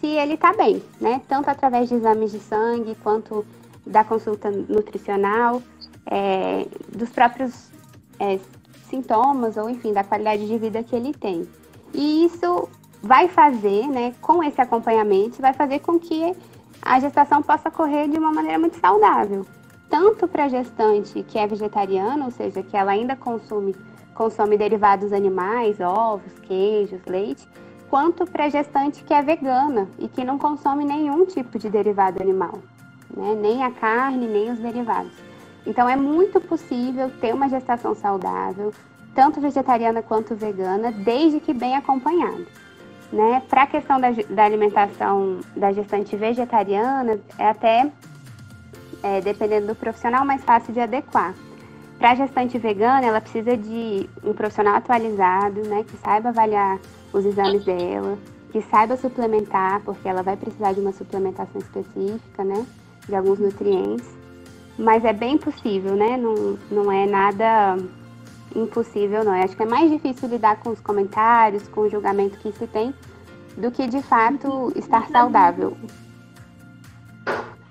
se 0.00 0.06
ele 0.06 0.34
está 0.34 0.52
bem, 0.52 0.82
né? 1.00 1.20
Tanto 1.28 1.48
através 1.48 1.88
de 1.88 1.94
exames 1.94 2.32
de 2.32 2.40
sangue 2.40 2.96
quanto 3.02 3.44
da 3.86 4.04
consulta 4.04 4.50
nutricional, 4.50 5.62
é, 6.06 6.66
dos 6.88 7.10
próprios 7.10 7.70
é, 8.18 8.38
sintomas 8.88 9.56
ou 9.56 9.68
enfim 9.68 9.92
da 9.92 10.04
qualidade 10.04 10.46
de 10.46 10.58
vida 10.58 10.82
que 10.82 10.94
ele 10.94 11.12
tem. 11.12 11.46
E 11.92 12.24
isso 12.24 12.68
vai 13.02 13.28
fazer, 13.28 13.88
né, 13.88 14.14
com 14.20 14.42
esse 14.42 14.60
acompanhamento, 14.60 15.42
vai 15.42 15.52
fazer 15.52 15.80
com 15.80 15.98
que 15.98 16.34
a 16.80 17.00
gestação 17.00 17.42
possa 17.42 17.70
correr 17.70 18.08
de 18.08 18.18
uma 18.18 18.32
maneira 18.32 18.58
muito 18.58 18.78
saudável. 18.78 19.44
Tanto 19.90 20.26
para 20.26 20.44
a 20.44 20.48
gestante 20.48 21.22
que 21.22 21.38
é 21.38 21.46
vegetariana, 21.46 22.24
ou 22.24 22.30
seja, 22.30 22.62
que 22.62 22.76
ela 22.76 22.92
ainda 22.92 23.14
consome, 23.14 23.74
consome 24.14 24.56
derivados 24.56 25.12
animais, 25.12 25.80
ovos, 25.80 26.32
queijos, 26.40 27.00
leite, 27.06 27.46
quanto 27.90 28.24
para 28.24 28.46
a 28.46 28.48
gestante 28.48 29.04
que 29.04 29.12
é 29.12 29.20
vegana 29.20 29.86
e 29.98 30.08
que 30.08 30.24
não 30.24 30.38
consome 30.38 30.84
nenhum 30.84 31.26
tipo 31.26 31.58
de 31.58 31.68
derivado 31.68 32.22
animal, 32.22 32.58
né? 33.14 33.34
nem 33.38 33.62
a 33.62 33.70
carne, 33.70 34.26
nem 34.26 34.50
os 34.50 34.58
derivados. 34.58 35.12
Então 35.66 35.88
é 35.88 35.94
muito 35.94 36.40
possível 36.40 37.10
ter 37.20 37.34
uma 37.34 37.48
gestação 37.48 37.94
saudável, 37.94 38.72
tanto 39.14 39.40
vegetariana 39.40 40.02
quanto 40.02 40.34
vegana, 40.34 40.90
desde 40.92 41.40
que 41.40 41.52
bem 41.52 41.76
acompanhada. 41.76 42.46
Né? 43.12 43.42
Para 43.48 43.64
a 43.64 43.66
questão 43.66 44.00
da, 44.00 44.10
da, 44.10 44.44
alimentação 44.44 45.40
da 45.54 45.70
gestante 45.72 46.16
vegetariana, 46.16 47.20
é 47.38 47.48
até, 47.48 47.90
é, 49.02 49.20
dependendo 49.20 49.66
do 49.66 49.74
profissional, 49.74 50.24
mais 50.24 50.42
fácil 50.42 50.72
de 50.72 50.80
adequar. 50.80 51.34
Para 51.98 52.12
a 52.12 52.14
gestante 52.14 52.58
vegana, 52.58 53.06
ela 53.06 53.20
precisa 53.20 53.56
de 53.56 54.08
um 54.24 54.32
profissional 54.32 54.76
atualizado, 54.76 55.60
né, 55.68 55.84
que 55.84 55.96
saiba 55.98 56.30
avaliar 56.30 56.80
os 57.12 57.24
exames 57.24 57.64
dela, 57.64 58.18
que 58.50 58.62
saiba 58.62 58.96
suplementar, 58.96 59.80
porque 59.84 60.08
ela 60.08 60.22
vai 60.22 60.36
precisar 60.36 60.72
de 60.72 60.80
uma 60.80 60.92
suplementação 60.92 61.60
específica, 61.60 62.42
né, 62.42 62.66
de 63.06 63.14
alguns 63.14 63.38
nutrientes. 63.38 64.08
Mas 64.78 65.04
é 65.04 65.12
bem 65.12 65.36
possível, 65.36 65.94
né, 65.94 66.16
não, 66.16 66.58
não 66.70 66.90
é 66.90 67.06
nada 67.06 67.76
impossível, 68.56 69.24
não. 69.24 69.34
Eu 69.34 69.44
acho 69.44 69.56
que 69.56 69.62
é 69.62 69.66
mais 69.66 69.90
difícil 69.90 70.28
lidar 70.28 70.56
com 70.56 70.70
os 70.70 70.80
comentários, 70.80 71.68
com 71.68 71.82
o 71.82 71.90
julgamento 71.90 72.38
que 72.38 72.52
se 72.52 72.66
tem, 72.66 72.94
do 73.56 73.70
que 73.70 73.86
de 73.86 74.02
fato 74.02 74.72
estar 74.76 75.08
saudável. 75.08 75.76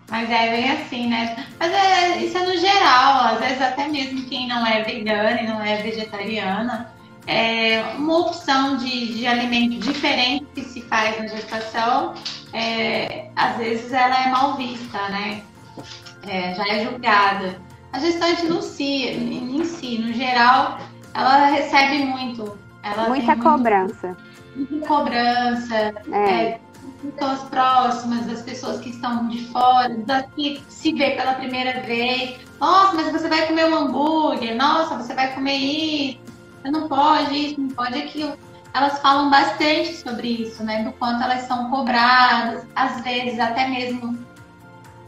Mas 0.09 0.29
é 0.29 0.51
bem 0.51 0.71
assim, 0.71 1.07
né? 1.07 1.47
Mas 1.57 1.71
é, 1.71 2.17
isso 2.17 2.37
é 2.37 2.45
no 2.45 2.57
geral, 2.57 3.25
às 3.25 3.39
vezes 3.39 3.61
até 3.61 3.87
mesmo 3.87 4.25
quem 4.25 4.47
não 4.47 4.67
é 4.67 4.83
vegana 4.83 5.41
e 5.41 5.47
não 5.47 5.61
é 5.63 5.77
vegetariana, 5.77 6.91
é 7.25 7.81
uma 7.97 8.17
opção 8.17 8.75
de, 8.77 9.13
de 9.13 9.25
alimento 9.25 9.79
diferente 9.79 10.45
que 10.53 10.63
se 10.63 10.81
faz 10.81 11.17
na 11.17 11.27
gestação, 11.27 12.13
é, 12.51 13.29
às 13.35 13.55
vezes 13.57 13.93
ela 13.93 14.25
é 14.25 14.29
mal 14.29 14.57
vista, 14.57 14.97
né? 15.09 15.43
É, 16.27 16.53
já 16.55 16.67
é 16.67 16.83
julgada. 16.83 17.70
A 17.93 17.99
gestante 17.99 18.45
no 18.45 18.61
si, 18.61 19.07
em 19.07 19.63
si, 19.65 19.97
no 19.97 20.13
geral, 20.13 20.79
ela 21.13 21.47
recebe 21.47 22.05
muito. 22.05 22.57
Ela 22.83 23.09
muita 23.09 23.35
cobrança. 23.35 24.17
Muita 24.55 24.87
cobrança. 24.87 25.75
É. 26.11 26.29
É, 26.29 26.59
pessoas 27.01 27.43
próximas, 27.49 28.25
das 28.25 28.41
pessoas 28.43 28.79
que 28.79 28.89
estão 28.89 29.27
de 29.27 29.45
fora, 29.47 29.89
das 30.05 30.25
que 30.35 30.63
se 30.69 30.93
vê 30.93 31.11
pela 31.11 31.33
primeira 31.33 31.81
vez. 31.81 32.39
Nossa, 32.59 32.95
mas 32.95 33.11
você 33.11 33.27
vai 33.27 33.47
comer 33.47 33.65
um 33.65 33.75
hambúrguer. 33.75 34.55
Nossa, 34.55 34.97
você 34.97 35.13
vai 35.13 35.33
comer 35.33 35.55
isso. 35.55 36.19
Você 36.61 36.71
não 36.71 36.87
pode 36.87 37.35
isso, 37.35 37.59
não 37.59 37.69
pode 37.69 37.97
aquilo. 37.97 38.33
Elas 38.73 38.99
falam 38.99 39.29
bastante 39.29 39.97
sobre 39.97 40.29
isso, 40.29 40.63
né? 40.63 40.83
Do 40.83 40.93
quanto 40.93 41.23
elas 41.23 41.41
são 41.41 41.69
cobradas, 41.69 42.63
às 42.73 43.01
vezes 43.01 43.37
até 43.39 43.67
mesmo 43.67 44.17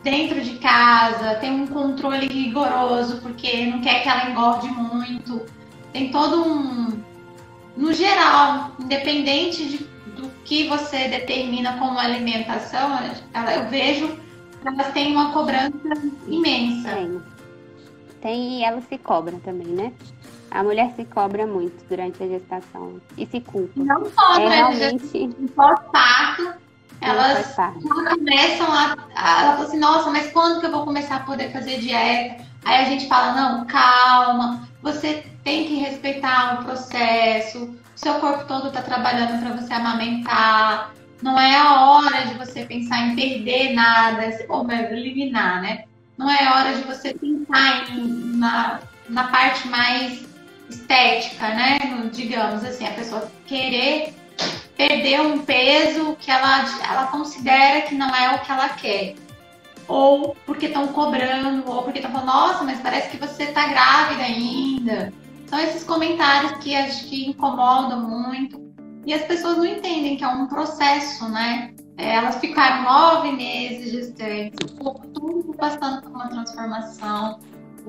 dentro 0.04 0.42
de 0.42 0.58
casa, 0.60 1.36
tem 1.36 1.52
um 1.52 1.66
controle 1.66 2.28
rigoroso, 2.28 3.22
porque 3.22 3.66
não 3.66 3.82
quer 3.82 4.04
que 4.04 4.10
ela 4.10 4.30
engorde 4.30 4.68
muito. 4.68 5.46
Tem 5.92 6.12
todo 6.12 6.44
um. 6.44 7.02
No 7.76 7.92
geral, 7.94 8.72
independente 8.80 9.66
de, 9.66 9.78
do 10.16 10.30
que 10.44 10.68
você 10.68 11.08
determina 11.08 11.78
como 11.78 11.98
alimentação, 11.98 13.00
ela, 13.34 13.56
eu 13.56 13.70
vejo 13.70 14.08
que 14.62 14.68
elas 14.68 14.92
têm 14.94 15.14
uma 15.14 15.32
cobrança 15.32 15.74
imensa. 16.28 16.90
Tem. 16.90 17.22
Tem 18.22 18.60
e 18.60 18.64
ela 18.64 18.82
se 18.82 18.98
cobra 18.98 19.36
também, 19.44 19.68
né? 19.68 19.92
A 20.52 20.62
mulher 20.64 20.94
se 20.96 21.04
cobra 21.04 21.48
muito 21.48 21.84
durante 21.90 22.22
a 22.22 22.28
gestação 22.28 23.02
e 23.18 23.26
se 23.26 23.42
culpa. 23.42 23.72
Não 23.76 24.06
só 24.06 24.40
é 24.40 24.48
realmente... 24.48 25.30
pós-parto, 25.56 26.54
elas 27.04 27.56
começam 27.56 28.72
a, 28.72 28.96
a. 29.16 29.44
Ela 29.44 29.54
fala 29.54 29.68
assim, 29.68 29.80
nossa, 29.80 30.10
mas 30.10 30.32
quando 30.32 30.60
que 30.60 30.66
eu 30.66 30.72
vou 30.72 30.86
começar 30.86 31.18
a 31.18 31.20
poder 31.22 31.52
fazer 31.52 31.80
dieta? 31.80 32.44
Aí 32.66 32.86
a 32.86 32.90
gente 32.90 33.08
fala, 33.08 33.34
não, 33.34 33.66
calma, 33.66 34.68
você 34.82 35.26
tem 35.44 35.66
que 35.68 35.76
respeitar 35.76 36.62
o 36.62 36.64
processo, 36.64 37.76
seu 37.96 38.16
corpo 38.16 38.46
todo 38.46 38.70
está 38.70 38.82
trabalhando 38.82 39.40
para 39.42 39.62
você 39.62 39.74
amamentar. 39.74 40.94
Não 41.22 41.40
é 41.40 41.58
a 41.58 41.82
hora 41.82 42.28
de 42.28 42.34
você 42.36 42.66
pensar 42.66 43.08
em 43.08 43.16
perder 43.16 43.74
nada, 43.74 44.24
ou 44.50 44.70
eliminar, 44.72 45.62
né? 45.62 45.84
Não 46.18 46.30
é 46.30 46.52
hora 46.52 46.74
de 46.76 46.84
você 46.84 47.14
pensar 47.14 47.90
em, 47.92 48.38
na, 48.38 48.80
na 49.10 49.26
parte 49.26 49.68
mais 49.68 50.26
estética, 50.70 51.50
né? 51.50 51.80
Digamos 52.12 52.64
assim, 52.64 52.86
a 52.86 52.92
pessoa 52.92 53.32
querer 53.46 54.14
perder 54.76 55.22
um 55.22 55.40
peso 55.40 56.16
que 56.20 56.32
ela, 56.32 56.66
ela 56.90 57.08
considera 57.08 57.82
que 57.82 57.96
não 57.96 58.14
é 58.16 58.36
o 58.36 58.40
que 58.40 58.52
ela 58.52 58.70
quer. 58.70 59.16
Ou 59.88 60.36
porque 60.46 60.68
estão 60.68 60.88
cobrando, 60.88 61.70
ou 61.70 61.84
porque 61.84 62.00
estão 62.00 62.12
falando, 62.12 62.28
nossa, 62.28 62.64
mas 62.64 62.80
parece 62.80 63.10
que 63.10 63.18
você 63.18 63.44
está 63.44 63.68
grávida 63.68 64.24
ainda. 64.24 65.14
São 65.48 65.60
esses 65.60 65.84
comentários 65.84 66.54
que 66.64 66.76
acho 66.76 67.08
que 67.08 67.30
incomodam 67.30 68.02
muito. 68.02 68.74
E 69.06 69.14
as 69.14 69.24
pessoas 69.24 69.58
não 69.58 69.66
entendem 69.66 70.16
que 70.16 70.24
é 70.24 70.28
um 70.28 70.48
processo, 70.48 71.28
né? 71.30 71.74
É, 71.98 72.16
elas 72.16 72.38
ficaram 72.38 72.84
nove 72.84 73.34
meses 73.34 73.92
gestantes, 73.92 74.72
o 74.72 74.78
corpo 74.78 75.08
tudo 75.08 75.54
passando 75.54 76.02
por 76.02 76.12
uma 76.12 76.28
transformação. 76.28 77.40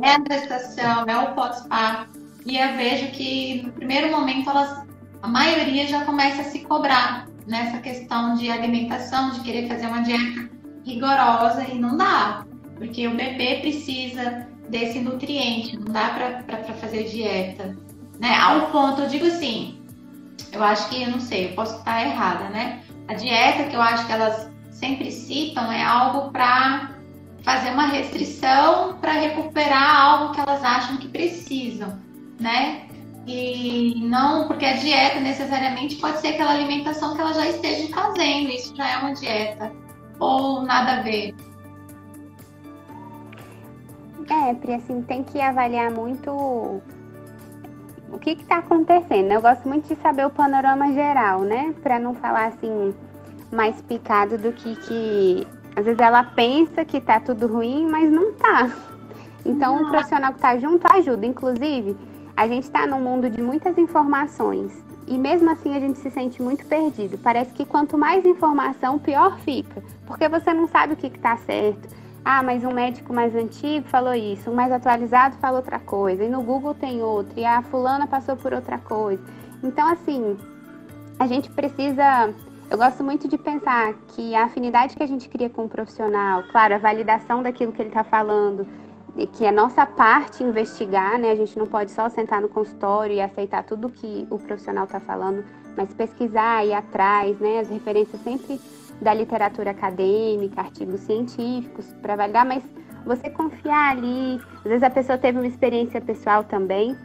É 0.02 0.10
a 0.10 0.22
gestação, 0.28 1.04
é 1.06 1.16
o 1.16 1.34
pós-parto. 1.34 2.18
E 2.44 2.58
eu 2.58 2.74
vejo 2.76 3.10
que 3.12 3.62
no 3.62 3.72
primeiro 3.72 4.10
momento 4.10 4.50
elas, 4.50 4.84
a 5.24 5.26
maioria 5.26 5.86
já 5.86 6.04
começa 6.04 6.42
a 6.42 6.44
se 6.44 6.58
cobrar 6.58 7.26
nessa 7.46 7.78
questão 7.78 8.34
de 8.34 8.50
alimentação, 8.50 9.30
de 9.30 9.40
querer 9.40 9.66
fazer 9.66 9.86
uma 9.86 10.02
dieta 10.02 10.50
rigorosa 10.84 11.64
e 11.64 11.78
não 11.78 11.96
dá, 11.96 12.44
porque 12.76 13.08
o 13.08 13.16
bebê 13.16 13.60
precisa 13.62 14.46
desse 14.68 15.00
nutriente, 15.00 15.78
não 15.78 15.90
dá 15.90 16.10
para 16.46 16.74
fazer 16.74 17.04
dieta. 17.04 17.74
Né? 18.20 18.36
Ao 18.36 18.66
ponto, 18.70 19.00
eu 19.00 19.08
digo 19.08 19.26
assim, 19.26 19.82
eu 20.52 20.62
acho 20.62 20.90
que, 20.90 21.02
eu 21.02 21.10
não 21.12 21.20
sei, 21.20 21.46
eu 21.46 21.54
posso 21.54 21.78
estar 21.78 22.02
errada, 22.02 22.50
né? 22.50 22.82
A 23.08 23.14
dieta 23.14 23.64
que 23.64 23.74
eu 23.74 23.80
acho 23.80 24.04
que 24.04 24.12
elas 24.12 24.50
sempre 24.72 25.10
citam 25.10 25.72
é 25.72 25.82
algo 25.82 26.30
para 26.32 26.90
fazer 27.42 27.70
uma 27.70 27.86
restrição 27.86 28.98
para 29.00 29.12
recuperar 29.12 30.00
algo 30.00 30.34
que 30.34 30.40
elas 30.40 30.62
acham 30.62 30.98
que 30.98 31.08
precisam, 31.08 31.98
né? 32.38 32.88
E 33.26 33.94
não 34.02 34.46
porque 34.46 34.66
a 34.66 34.74
dieta 34.74 35.18
necessariamente 35.20 35.96
pode 35.96 36.20
ser 36.20 36.28
aquela 36.28 36.52
alimentação 36.52 37.14
que 37.14 37.20
ela 37.20 37.32
já 37.32 37.48
esteja 37.48 37.88
fazendo, 37.94 38.50
isso 38.50 38.76
já 38.76 38.88
é 38.88 38.96
uma 38.98 39.14
dieta, 39.14 39.72
ou 40.18 40.62
nada 40.62 40.98
a 40.98 41.02
ver. 41.02 41.34
É, 44.30 44.54
Pri, 44.54 44.74
assim, 44.74 45.02
tem 45.02 45.22
que 45.22 45.40
avaliar 45.40 45.90
muito 45.90 46.30
o 46.30 48.18
que 48.20 48.30
está 48.30 48.58
acontecendo. 48.58 49.32
Eu 49.32 49.40
gosto 49.40 49.66
muito 49.68 49.88
de 49.88 50.00
saber 50.00 50.26
o 50.26 50.30
panorama 50.30 50.92
geral, 50.92 51.40
né? 51.40 51.74
Para 51.82 51.98
não 51.98 52.14
falar 52.14 52.46
assim 52.46 52.94
mais 53.52 53.80
picado 53.82 54.36
do 54.38 54.52
que 54.52 54.76
que 54.76 55.46
às 55.76 55.84
vezes 55.84 56.00
ela 56.00 56.22
pensa 56.22 56.84
que 56.84 57.00
tá 57.00 57.20
tudo 57.20 57.46
ruim, 57.46 57.86
mas 57.88 58.10
não 58.10 58.32
tá. 58.34 58.70
Então, 59.44 59.82
o 59.82 59.90
profissional 59.90 60.32
que 60.32 60.40
tá 60.40 60.56
junto 60.56 60.86
ajuda. 60.86 61.26
Inclusive, 61.26 61.96
a 62.36 62.46
gente 62.46 62.64
está 62.64 62.86
num 62.86 63.00
mundo 63.00 63.30
de 63.30 63.40
muitas 63.40 63.78
informações 63.78 64.72
e 65.06 65.18
mesmo 65.18 65.50
assim 65.50 65.76
a 65.76 65.80
gente 65.80 65.98
se 65.98 66.10
sente 66.10 66.42
muito 66.42 66.64
perdido. 66.66 67.18
Parece 67.18 67.52
que 67.52 67.64
quanto 67.64 67.98
mais 67.98 68.24
informação, 68.24 68.98
pior 68.98 69.38
fica, 69.40 69.82
porque 70.06 70.28
você 70.28 70.52
não 70.52 70.66
sabe 70.66 70.94
o 70.94 70.96
que 70.96 71.06
está 71.06 71.36
certo 71.36 71.88
ah, 72.24 72.42
mas 72.42 72.64
um 72.64 72.72
médico 72.72 73.12
mais 73.12 73.34
antigo 73.34 73.86
falou 73.88 74.14
isso, 74.14 74.50
um 74.50 74.54
mais 74.54 74.72
atualizado 74.72 75.36
falou 75.36 75.58
outra 75.58 75.78
coisa, 75.78 76.24
e 76.24 76.28
no 76.28 76.42
Google 76.42 76.72
tem 76.72 77.02
outro, 77.02 77.38
e 77.38 77.44
a 77.44 77.60
fulana 77.60 78.06
passou 78.06 78.34
por 78.34 78.54
outra 78.54 78.78
coisa. 78.78 79.22
Então, 79.62 79.86
assim, 79.86 80.34
a 81.18 81.26
gente 81.26 81.50
precisa. 81.50 82.32
Eu 82.70 82.78
gosto 82.78 83.04
muito 83.04 83.28
de 83.28 83.36
pensar 83.36 83.92
que 84.08 84.34
a 84.34 84.44
afinidade 84.44 84.96
que 84.96 85.02
a 85.02 85.06
gente 85.06 85.28
cria 85.28 85.50
com 85.50 85.66
o 85.66 85.68
profissional, 85.68 86.42
claro, 86.50 86.74
a 86.74 86.78
validação 86.78 87.42
daquilo 87.42 87.72
que 87.72 87.82
ele 87.82 87.90
está 87.90 88.02
falando, 88.02 88.66
que 89.32 89.44
é 89.44 89.52
nossa 89.52 89.86
parte 89.86 90.42
investigar, 90.42 91.18
né? 91.18 91.30
A 91.30 91.36
gente 91.36 91.56
não 91.58 91.66
pode 91.66 91.92
só 91.92 92.08
sentar 92.08 92.40
no 92.40 92.48
consultório 92.48 93.14
e 93.14 93.20
aceitar 93.20 93.62
tudo 93.62 93.88
que 93.88 94.26
o 94.28 94.38
profissional 94.38 94.84
está 94.84 94.98
falando, 94.98 95.44
mas 95.76 95.94
pesquisar, 95.94 96.64
ir 96.64 96.72
atrás, 96.72 97.38
né? 97.38 97.60
As 97.60 97.68
referências 97.68 98.20
sempre 98.22 98.60
da 99.00 99.14
literatura 99.14 99.70
acadêmica, 99.70 100.60
artigos 100.60 101.00
científicos 101.00 101.86
para 102.02 102.16
validar, 102.16 102.44
mas 102.44 102.62
você 103.04 103.30
confiar 103.30 103.92
ali, 103.92 104.40
às 104.56 104.64
vezes 104.64 104.82
a 104.82 104.90
pessoa 104.90 105.18
teve 105.18 105.38
uma 105.38 105.46
experiência 105.46 106.00
pessoal 106.00 106.42
também, 106.42 106.96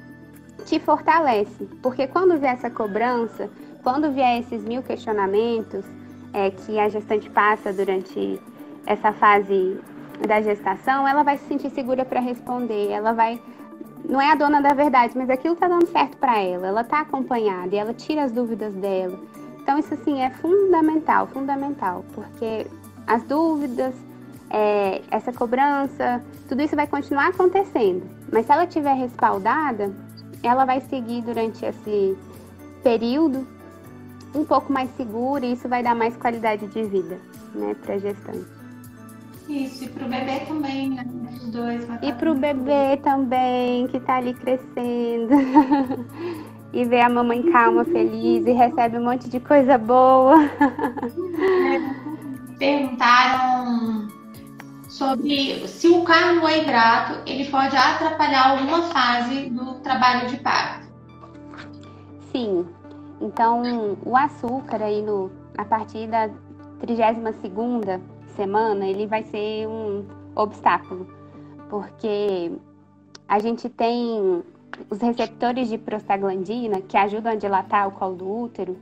te 0.66 0.80
fortalece, 0.80 1.66
porque 1.82 2.08
quando 2.08 2.38
vier 2.38 2.54
essa 2.54 2.70
cobrança, 2.70 3.50
quando 3.84 4.12
vier 4.12 4.40
esses 4.40 4.64
mil 4.64 4.82
questionamentos 4.82 5.86
é, 6.34 6.52
que 6.52 6.80
a 6.80 6.90
gestante 6.90 7.30
passa 7.30 7.74
durante 7.74 8.40
essa 8.86 9.12
fase 9.14 9.80
da 10.28 10.42
gestação, 10.42 11.08
ela 11.08 11.24
vai 11.24 11.38
se 11.38 11.46
sentir 11.46 11.70
segura 11.72 12.04
para 12.04 12.20
responder, 12.20 12.90
ela 12.90 13.14
vai 13.14 13.42
não 14.08 14.20
é 14.20 14.32
a 14.32 14.36
dona 14.36 14.62
da 14.62 14.74
verdade, 14.74 15.16
mas 15.16 15.30
aquilo 15.30 15.54
está 15.54 15.68
dando 15.68 15.88
certo 15.88 16.18
para 16.18 16.40
ela, 16.40 16.68
ela 16.68 16.82
está 16.82 17.02
acompanhada 17.02 17.76
e 17.76 17.78
ela 17.78 17.94
tira 17.94 18.24
as 18.24 18.32
dúvidas 18.32 18.74
dela. 18.74 19.20
Então, 19.62 19.78
isso 19.78 19.94
assim 19.94 20.22
é 20.22 20.32
fundamental, 20.32 21.28
fundamental, 21.28 22.04
porque 22.14 22.66
as 23.06 23.22
dúvidas, 23.24 23.94
é, 24.50 25.02
essa 25.12 25.32
cobrança, 25.32 26.24
tudo 26.48 26.62
isso 26.62 26.76
vai 26.76 26.88
continuar 26.88 27.28
acontecendo. 27.28 28.04
Mas 28.32 28.46
se 28.46 28.52
ela 28.52 28.64
estiver 28.64 28.94
respaldada, 28.94 29.94
ela 30.42 30.66
vai 30.66 30.82
seguir 30.82 31.22
durante 31.22 31.64
esse 31.64 32.18
período 32.82 33.46
um 34.34 34.46
pouco 34.46 34.72
mais 34.72 34.90
segura 34.96 35.46
e 35.46 35.54
isso 35.54 35.68
vai 35.68 35.84
dar 35.84 35.96
mais 35.96 36.16
qualidade 36.16 36.66
de 36.68 36.84
vida, 36.84 37.20
né, 37.54 37.76
para 37.76 37.96
a 37.96 38.00
gestante. 38.00 38.59
Isso, 39.50 39.86
e 39.86 39.90
para 39.90 40.06
o 40.06 40.10
bebê 40.10 40.40
também, 40.46 40.90
né? 40.92 41.04
Os 41.34 41.50
dois. 41.50 41.88
E 42.04 42.14
para 42.14 42.32
o 42.32 42.36
bebê 42.36 42.98
também, 42.98 43.88
que 43.88 43.98
está 43.98 44.18
ali 44.18 44.36
crescendo. 44.36 45.34
e 46.72 46.86
vê 46.86 47.02
a 47.02 47.10
mamãe 47.10 47.42
calma, 47.52 47.84
feliz 47.84 48.46
e 48.46 48.52
recebe 48.52 49.00
um 49.00 49.06
monte 49.06 49.28
de 49.28 49.40
coisa 49.40 49.76
boa. 49.80 50.36
Perguntaram 52.60 54.08
sobre 54.88 55.68
se 55.68 55.88
o 55.88 56.04
carboidrato 56.04 57.20
ele 57.26 57.46
pode 57.50 57.76
atrapalhar 57.76 58.52
alguma 58.52 58.84
fase 58.84 59.50
do 59.50 59.76
trabalho 59.80 60.28
de 60.28 60.38
parto. 60.38 60.88
Sim. 62.32 62.68
Então, 63.20 63.98
o 64.06 64.16
açúcar 64.16 64.84
aí 64.84 65.02
no 65.02 65.32
a 65.58 65.66
partir 65.66 66.08
da 66.08 66.30
32 66.82 67.36
segunda 67.42 68.00
semana, 68.40 68.88
ele 68.88 69.06
vai 69.06 69.24
ser 69.24 69.68
um 69.68 70.06
obstáculo, 70.34 71.06
porque 71.70 72.54
a 73.28 73.38
gente 73.40 73.68
tem 73.68 74.42
os 74.90 75.00
receptores 75.02 75.68
de 75.68 75.78
prostaglandina, 75.78 76.80
que 76.80 76.96
ajudam 76.96 77.34
a 77.34 77.36
dilatar 77.36 77.90
o 77.90 77.92
colo 77.92 78.16
do 78.16 78.44
útero, 78.44 78.78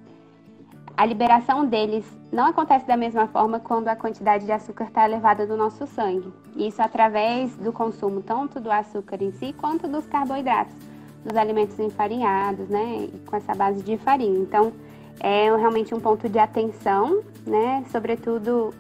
a 0.96 1.06
liberação 1.06 1.66
deles 1.66 2.06
não 2.32 2.46
acontece 2.46 2.86
da 2.86 2.98
mesma 2.98 3.28
forma 3.28 3.60
quando 3.60 3.88
a 3.88 3.96
quantidade 3.96 4.46
de 4.46 4.52
açúcar 4.52 4.86
está 4.86 5.06
elevada 5.06 5.46
no 5.46 5.58
nosso 5.58 5.88
sangue. 5.88 6.32
Isso 6.56 6.82
através 6.82 7.56
do 7.56 7.72
consumo 7.72 8.22
tanto 8.22 8.60
do 8.60 8.72
açúcar 8.72 9.22
em 9.22 9.32
si 9.32 9.54
quanto 9.54 9.88
dos 9.88 10.06
carboidratos, 10.08 10.76
dos 11.24 11.36
alimentos 11.36 11.80
enfarinhados, 11.80 12.68
né, 12.68 13.10
com 13.26 13.36
essa 13.36 13.54
base 13.56 13.82
de 13.84 13.98
farinha. 13.98 14.40
Então, 14.40 14.72
é 15.20 15.56
realmente 15.56 15.94
um 15.96 16.00
ponto 16.00 16.28
de 16.30 16.40
atenção, 16.40 17.24
né, 17.46 17.84
sobretudo 17.92 18.74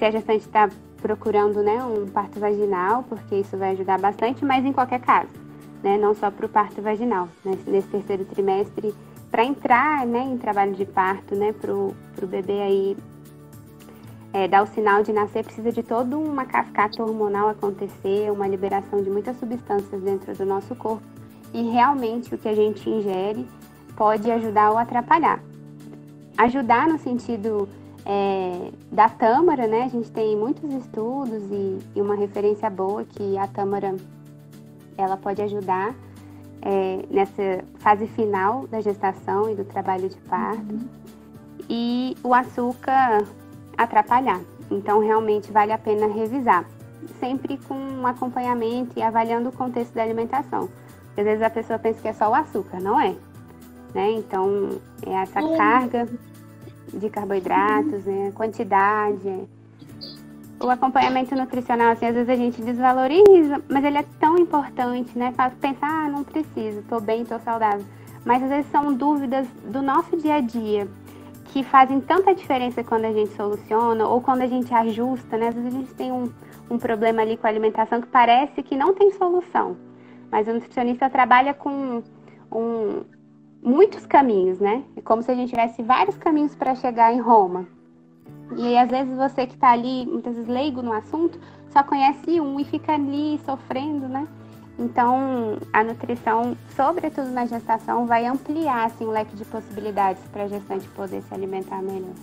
se 0.00 0.04
a 0.04 0.10
gestante 0.10 0.40
está 0.40 0.68
procurando, 1.00 1.62
né, 1.62 1.84
um 1.84 2.08
parto 2.08 2.40
vaginal, 2.40 3.04
porque 3.04 3.36
isso 3.36 3.56
vai 3.56 3.70
ajudar 3.70 4.00
bastante, 4.00 4.44
mas 4.44 4.64
em 4.64 4.72
qualquer 4.72 5.00
caso 5.00 5.50
né, 5.82 5.96
não 5.98 6.14
só 6.14 6.30
para 6.30 6.46
o 6.46 6.48
parto 6.48 6.80
vaginal, 6.82 7.28
né, 7.44 7.56
nesse 7.66 7.88
terceiro 7.88 8.24
trimestre, 8.24 8.94
para 9.30 9.44
entrar 9.44 10.06
né, 10.06 10.20
em 10.20 10.36
trabalho 10.36 10.72
de 10.72 10.84
parto, 10.84 11.34
né, 11.34 11.52
para 11.52 11.72
o 11.72 11.94
bebê 12.26 12.60
aí 12.60 12.96
é, 14.32 14.46
dar 14.46 14.62
o 14.62 14.66
sinal 14.66 15.02
de 15.02 15.12
nascer, 15.12 15.44
precisa 15.44 15.72
de 15.72 15.82
toda 15.82 16.16
uma 16.16 16.44
cascata 16.44 17.02
hormonal 17.02 17.48
acontecer, 17.48 18.30
uma 18.30 18.46
liberação 18.46 19.02
de 19.02 19.10
muitas 19.10 19.38
substâncias 19.38 20.00
dentro 20.02 20.34
do 20.34 20.44
nosso 20.44 20.74
corpo, 20.74 21.02
e 21.52 21.62
realmente 21.62 22.34
o 22.34 22.38
que 22.38 22.48
a 22.48 22.54
gente 22.54 22.88
ingere 22.88 23.46
pode 23.96 24.30
ajudar 24.30 24.70
ou 24.70 24.78
atrapalhar. 24.78 25.40
Ajudar 26.38 26.88
no 26.88 26.98
sentido 26.98 27.68
é, 28.10 28.72
da 28.90 29.08
tâmara, 29.08 29.68
né? 29.68 29.84
A 29.84 29.88
gente 29.88 30.10
tem 30.10 30.36
muitos 30.36 30.68
estudos 30.74 31.44
e, 31.48 31.78
e 31.94 32.02
uma 32.02 32.16
referência 32.16 32.68
boa 32.68 33.04
que 33.04 33.38
a 33.38 33.46
tâmara 33.46 33.94
ela 34.98 35.16
pode 35.16 35.40
ajudar 35.40 35.94
é, 36.60 37.04
nessa 37.08 37.64
fase 37.78 38.08
final 38.08 38.66
da 38.66 38.80
gestação 38.80 39.48
e 39.48 39.54
do 39.54 39.64
trabalho 39.64 40.08
de 40.08 40.16
parto. 40.22 40.72
Uhum. 40.72 40.88
E 41.68 42.16
o 42.24 42.34
açúcar 42.34 43.24
atrapalhar. 43.78 44.40
Então, 44.68 44.98
realmente 44.98 45.52
vale 45.52 45.70
a 45.70 45.78
pena 45.78 46.08
revisar, 46.08 46.64
sempre 47.20 47.58
com 47.58 47.74
um 47.74 48.06
acompanhamento 48.08 48.98
e 48.98 49.02
avaliando 49.02 49.50
o 49.50 49.52
contexto 49.52 49.94
da 49.94 50.02
alimentação. 50.02 50.68
Às 51.16 51.24
vezes 51.24 51.42
a 51.42 51.50
pessoa 51.50 51.78
pensa 51.78 52.00
que 52.02 52.08
é 52.08 52.12
só 52.12 52.28
o 52.28 52.34
açúcar, 52.34 52.80
não 52.80 53.00
é? 53.00 53.14
Né? 53.94 54.10
Então, 54.12 54.80
é 55.06 55.12
essa 55.12 55.40
carga 55.56 56.08
de 56.92 57.08
carboidratos, 57.10 58.04
né? 58.04 58.32
quantidade. 58.34 59.48
O 60.60 60.68
acompanhamento 60.68 61.34
nutricional, 61.34 61.92
assim, 61.92 62.06
às 62.06 62.14
vezes 62.14 62.28
a 62.28 62.36
gente 62.36 62.60
desvaloriza, 62.60 63.62
mas 63.68 63.82
ele 63.82 63.98
é 63.98 64.04
tão 64.18 64.36
importante, 64.36 65.18
né? 65.18 65.32
Faz 65.34 65.54
pensar, 65.54 65.88
ah, 65.88 66.08
não 66.08 66.22
preciso, 66.22 66.82
tô 66.82 67.00
bem, 67.00 67.24
tô 67.24 67.38
saudável. 67.38 67.84
Mas 68.24 68.42
às 68.42 68.50
vezes 68.50 68.70
são 68.70 68.92
dúvidas 68.92 69.46
do 69.64 69.80
nosso 69.80 70.16
dia 70.18 70.34
a 70.34 70.40
dia 70.40 70.86
que 71.46 71.64
fazem 71.64 72.00
tanta 72.00 72.34
diferença 72.34 72.84
quando 72.84 73.06
a 73.06 73.12
gente 73.12 73.34
soluciona 73.34 74.06
ou 74.06 74.20
quando 74.20 74.42
a 74.42 74.46
gente 74.46 74.72
ajusta, 74.72 75.36
né? 75.36 75.48
Às 75.48 75.54
vezes 75.54 75.74
a 75.74 75.78
gente 75.78 75.94
tem 75.94 76.12
um, 76.12 76.30
um 76.70 76.78
problema 76.78 77.22
ali 77.22 77.36
com 77.36 77.46
a 77.46 77.50
alimentação 77.50 78.00
que 78.00 78.06
parece 78.06 78.62
que 78.62 78.76
não 78.76 78.94
tem 78.94 79.10
solução. 79.12 79.76
Mas 80.30 80.46
o 80.46 80.52
nutricionista 80.52 81.10
trabalha 81.10 81.52
com 81.52 82.02
um, 82.52 83.02
muitos 83.62 84.06
caminhos, 84.06 84.58
né? 84.58 84.82
É 84.96 85.00
como 85.00 85.22
se 85.22 85.30
a 85.30 85.34
gente 85.34 85.50
tivesse 85.50 85.82
vários 85.82 86.16
caminhos 86.16 86.54
para 86.54 86.74
chegar 86.74 87.12
em 87.12 87.20
Roma. 87.20 87.66
E 88.56 88.66
aí, 88.66 88.78
às 88.78 88.90
vezes 88.90 89.16
você 89.16 89.46
que 89.46 89.54
está 89.54 89.70
ali, 89.70 90.06
muitas 90.06 90.34
vezes 90.34 90.48
leigo 90.48 90.82
no 90.82 90.92
assunto, 90.92 91.38
só 91.70 91.82
conhece 91.82 92.40
um 92.40 92.58
e 92.58 92.64
fica 92.64 92.94
ali 92.94 93.38
sofrendo, 93.44 94.08
né? 94.08 94.26
Então, 94.78 95.58
a 95.72 95.84
nutrição, 95.84 96.56
sobretudo 96.74 97.28
na 97.28 97.44
gestação, 97.44 98.06
vai 98.06 98.26
ampliar 98.26 98.86
assim, 98.86 99.04
o 99.04 99.10
leque 99.10 99.36
de 99.36 99.44
possibilidades 99.44 100.22
para 100.32 100.44
a 100.44 100.48
gestante 100.48 100.88
poder 100.88 101.22
se 101.22 101.34
alimentar 101.34 101.82
melhor. 101.82 102.14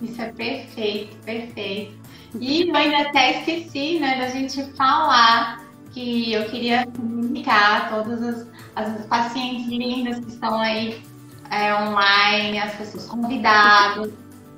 Isso 0.00 0.20
é 0.22 0.32
perfeito, 0.32 1.16
perfeito. 1.24 1.94
E 2.40 2.70
ainda 2.74 3.08
até 3.08 3.40
esqueci 3.40 3.98
né, 3.98 4.18
da 4.18 4.28
gente 4.28 4.62
falar 4.72 5.67
que 5.92 6.32
eu 6.32 6.44
queria 6.46 6.86
comunicar 6.86 7.76
a 7.76 7.88
todas 7.88 8.22
as, 8.22 8.46
as 8.76 9.06
pacientes 9.06 9.66
lindas 9.66 10.18
que 10.20 10.30
estão 10.30 10.58
aí 10.58 11.02
é, 11.50 11.74
online, 11.74 12.58
as 12.58 12.74
pessoas 12.74 13.06
convidadas, 13.06 14.12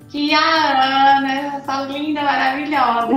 que 0.09 0.35
a 0.35 1.19
Ana, 1.19 1.33
essa 1.57 1.83
linda, 1.85 2.23
maravilhosa, 2.23 3.09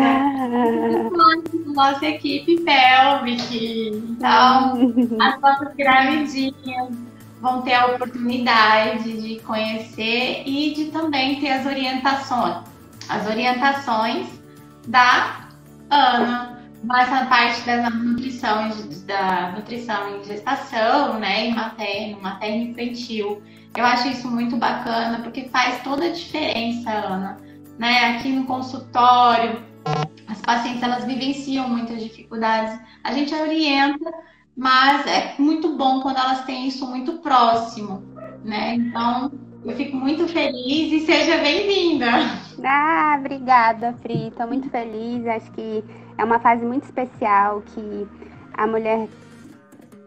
nossa 1.73 2.05
equipe 2.05 2.61
Pelvic. 2.61 3.91
Então, 4.11 4.93
as 5.19 5.41
nossas 5.41 5.75
gravidinhas 5.75 6.89
vão 7.41 7.61
ter 7.63 7.73
a 7.73 7.87
oportunidade 7.87 9.21
de 9.21 9.39
conhecer 9.41 10.43
e 10.45 10.73
de 10.73 10.85
também 10.91 11.41
ter 11.41 11.51
as 11.51 11.65
orientações. 11.65 12.57
As 13.09 13.27
orientações 13.27 14.27
da 14.87 15.47
Ana, 15.89 16.62
nessa 16.83 17.25
parte 17.25 17.61
da 17.61 17.89
nutrição, 17.89 18.69
da 19.05 19.53
nutrição 19.55 20.17
em 20.17 20.23
gestação, 20.23 21.19
né, 21.19 21.47
em 21.47 21.55
materno, 21.55 22.21
materno 22.21 22.71
infantil. 22.71 23.41
Eu 23.75 23.85
acho 23.85 24.09
isso 24.09 24.29
muito 24.29 24.57
bacana, 24.57 25.19
porque 25.23 25.45
faz 25.45 25.81
toda 25.81 26.05
a 26.05 26.11
diferença, 26.11 26.91
Ana. 26.91 27.37
Né? 27.79 28.15
Aqui 28.15 28.29
no 28.29 28.45
consultório, 28.45 29.63
as 30.27 30.39
pacientes 30.41 30.83
elas 30.83 31.05
vivenciam 31.05 31.67
muitas 31.69 32.01
dificuldades. 32.03 32.79
A 33.03 33.13
gente 33.13 33.33
orienta, 33.33 34.13
mas 34.55 35.07
é 35.07 35.33
muito 35.39 35.75
bom 35.75 36.01
quando 36.01 36.17
elas 36.17 36.45
têm 36.45 36.67
isso 36.67 36.85
muito 36.85 37.13
próximo, 37.13 38.03
né? 38.43 38.75
Então, 38.75 39.31
eu 39.65 39.75
fico 39.75 39.97
muito 39.97 40.27
feliz 40.27 40.91
e 40.91 41.05
seja 41.05 41.37
bem-vinda. 41.37 42.07
Ah, 42.63 43.17
obrigada, 43.19 43.93
Pri. 44.03 44.27
Estou 44.27 44.45
muito 44.47 44.69
feliz. 44.69 45.25
Acho 45.25 45.51
que 45.51 45.83
é 46.17 46.23
uma 46.23 46.39
fase 46.39 46.65
muito 46.65 46.83
especial 46.83 47.61
que 47.61 48.07
a 48.53 48.67
mulher 48.67 49.07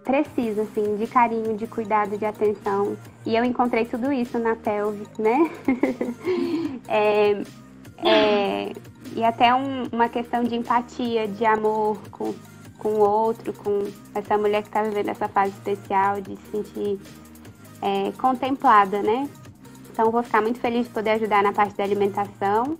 precisa, 0.04 0.62
assim, 0.62 0.96
de 0.96 1.06
carinho, 1.06 1.56
de 1.56 1.66
cuidado, 1.66 2.16
de 2.16 2.24
atenção. 2.24 2.96
E 3.24 3.34
eu 3.34 3.44
encontrei 3.44 3.84
tudo 3.84 4.12
isso 4.12 4.38
na 4.38 4.54
pelve, 4.54 5.06
né? 5.18 5.50
é, 6.86 7.42
é, 8.04 8.72
e 9.14 9.24
até 9.24 9.52
um, 9.52 9.88
uma 9.90 10.08
questão 10.08 10.44
de 10.44 10.54
empatia, 10.54 11.26
de 11.26 11.44
amor 11.44 11.98
com, 12.12 12.32
com 12.78 12.88
o 12.90 13.00
outro, 13.00 13.52
com 13.52 13.82
essa 14.14 14.38
mulher 14.38 14.62
que 14.62 14.68
está 14.68 14.82
vivendo 14.82 15.08
essa 15.08 15.26
fase 15.26 15.50
especial, 15.50 16.20
de 16.20 16.36
se 16.36 16.50
sentir 16.52 17.00
é, 17.82 18.12
contemplada, 18.12 19.02
né? 19.02 19.28
Então, 19.90 20.10
vou 20.10 20.22
ficar 20.22 20.40
muito 20.40 20.60
feliz 20.60 20.86
de 20.86 20.92
poder 20.92 21.10
ajudar 21.12 21.42
na 21.42 21.52
parte 21.52 21.74
da 21.76 21.82
alimentação 21.82 22.78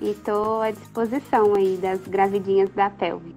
e 0.00 0.10
estou 0.10 0.60
à 0.60 0.70
disposição 0.70 1.54
aí 1.54 1.76
das 1.76 2.00
gravidinhas 2.06 2.70
da 2.70 2.90
pelve. 2.90 3.34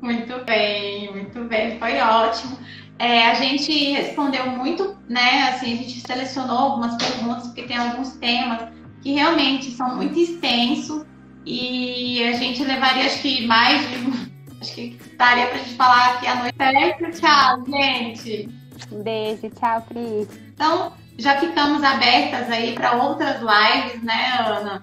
Muito 0.00 0.44
bem, 0.44 1.12
muito 1.12 1.44
bem, 1.44 1.78
foi 1.78 1.98
ótimo. 1.98 2.58
É, 2.98 3.26
a 3.26 3.34
gente 3.34 3.92
respondeu 3.92 4.46
muito, 4.46 4.96
né? 5.08 5.48
Assim, 5.48 5.72
a 5.72 5.76
gente 5.76 6.00
selecionou 6.00 6.56
algumas 6.56 6.94
perguntas, 6.96 7.46
porque 7.46 7.62
tem 7.62 7.76
alguns 7.76 8.12
temas 8.16 8.68
que 9.02 9.12
realmente 9.12 9.70
são 9.70 9.96
muito 9.96 10.18
extensos 10.18 11.04
e 11.46 12.22
a 12.24 12.32
gente 12.32 12.64
levaria, 12.64 13.06
acho 13.06 13.20
que 13.20 13.46
mais 13.46 13.80
de. 13.88 14.34
Acho 14.60 14.74
que 14.74 14.98
daria 15.18 15.46
pra 15.48 15.58
gente 15.58 15.74
falar 15.74 16.14
aqui 16.14 16.26
a 16.26 16.34
noite. 16.36 16.56
Certo? 16.56 17.20
Tchau, 17.20 17.64
gente. 17.66 18.48
Um 18.90 19.02
beijo, 19.02 19.50
tchau, 19.50 19.82
Pri. 19.82 20.26
Então, 20.54 20.92
já 21.18 21.38
ficamos 21.38 21.82
abertas 21.82 22.50
aí 22.50 22.72
para 22.72 22.92
outras 22.94 23.40
lives, 23.40 24.02
né, 24.02 24.38
Ana? 24.38 24.80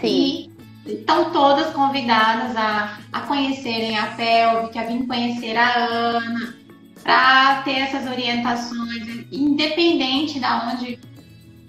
Sim. 0.00 0.50
E 0.86 0.92
estão 0.92 1.30
todas 1.32 1.72
convidadas 1.74 2.56
a, 2.56 2.98
a 3.12 3.20
conhecerem 3.20 3.98
a 3.98 4.06
Pelvic, 4.08 4.78
a 4.78 4.84
vir 4.84 5.06
conhecer 5.06 5.56
a 5.56 5.74
Ana, 5.74 6.54
para 7.02 7.62
ter 7.62 7.78
essas 7.78 8.06
orientações, 8.10 9.26
independente 9.30 10.40
da 10.40 10.70
onde, 10.70 10.98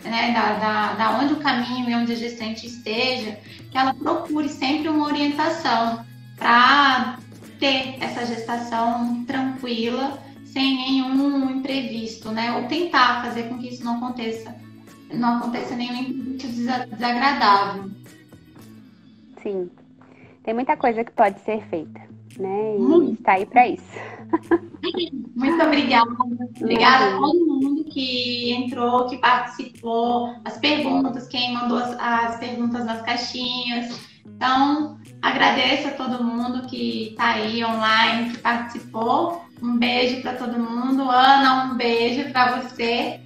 né, 0.03 0.31
da, 0.31 0.53
da, 0.53 0.93
da 0.93 1.19
onde 1.19 1.33
o 1.33 1.37
caminho 1.37 1.89
e 1.89 1.95
onde 1.95 2.13
a 2.13 2.15
gestante 2.15 2.65
esteja, 2.65 3.37
que 3.71 3.77
ela 3.77 3.93
procure 3.93 4.49
sempre 4.49 4.89
uma 4.89 5.05
orientação 5.05 6.05
para 6.37 7.19
ter 7.59 7.97
essa 7.99 8.25
gestação 8.25 9.23
tranquila, 9.25 10.21
sem 10.45 10.75
nenhum 10.75 11.49
imprevisto, 11.51 12.31
né? 12.31 12.53
Ou 12.53 12.63
tentar 12.63 13.21
fazer 13.23 13.43
com 13.43 13.57
que 13.59 13.69
isso 13.69 13.83
não 13.83 13.97
aconteça, 13.97 14.55
não 15.13 15.37
aconteça 15.37 15.75
nenhum 15.75 16.35
desagradável. 16.37 17.91
Sim. 19.41 19.69
Tem 20.43 20.53
muita 20.53 20.75
coisa 20.77 21.03
que 21.03 21.11
pode 21.11 21.39
ser 21.41 21.61
feita, 21.67 21.99
né? 22.37 22.75
E 22.77 23.13
está 23.13 23.33
aí 23.33 23.45
para 23.45 23.67
isso. 23.67 23.99
Muito 25.35 25.63
obrigada. 25.63 26.09
Obrigada 26.59 27.15
a 27.15 27.19
todo 27.19 27.45
mundo 27.45 27.83
que 27.85 28.51
entrou, 28.53 29.07
que 29.07 29.17
participou, 29.17 30.33
as 30.45 30.57
perguntas, 30.57 31.27
quem 31.27 31.53
mandou 31.53 31.77
as, 31.77 31.95
as 31.99 32.37
perguntas 32.37 32.85
nas 32.85 33.01
caixinhas. 33.01 34.09
Então, 34.25 34.97
agradeço 35.21 35.89
a 35.89 35.91
todo 35.91 36.23
mundo 36.23 36.67
que 36.67 37.09
está 37.09 37.33
aí 37.33 37.63
online, 37.63 38.31
que 38.31 38.37
participou. 38.39 39.41
Um 39.61 39.77
beijo 39.77 40.21
para 40.21 40.33
todo 40.33 40.57
mundo. 40.57 41.03
Ana, 41.03 41.65
um 41.65 41.77
beijo 41.77 42.31
para 42.31 42.61
você. 42.61 43.19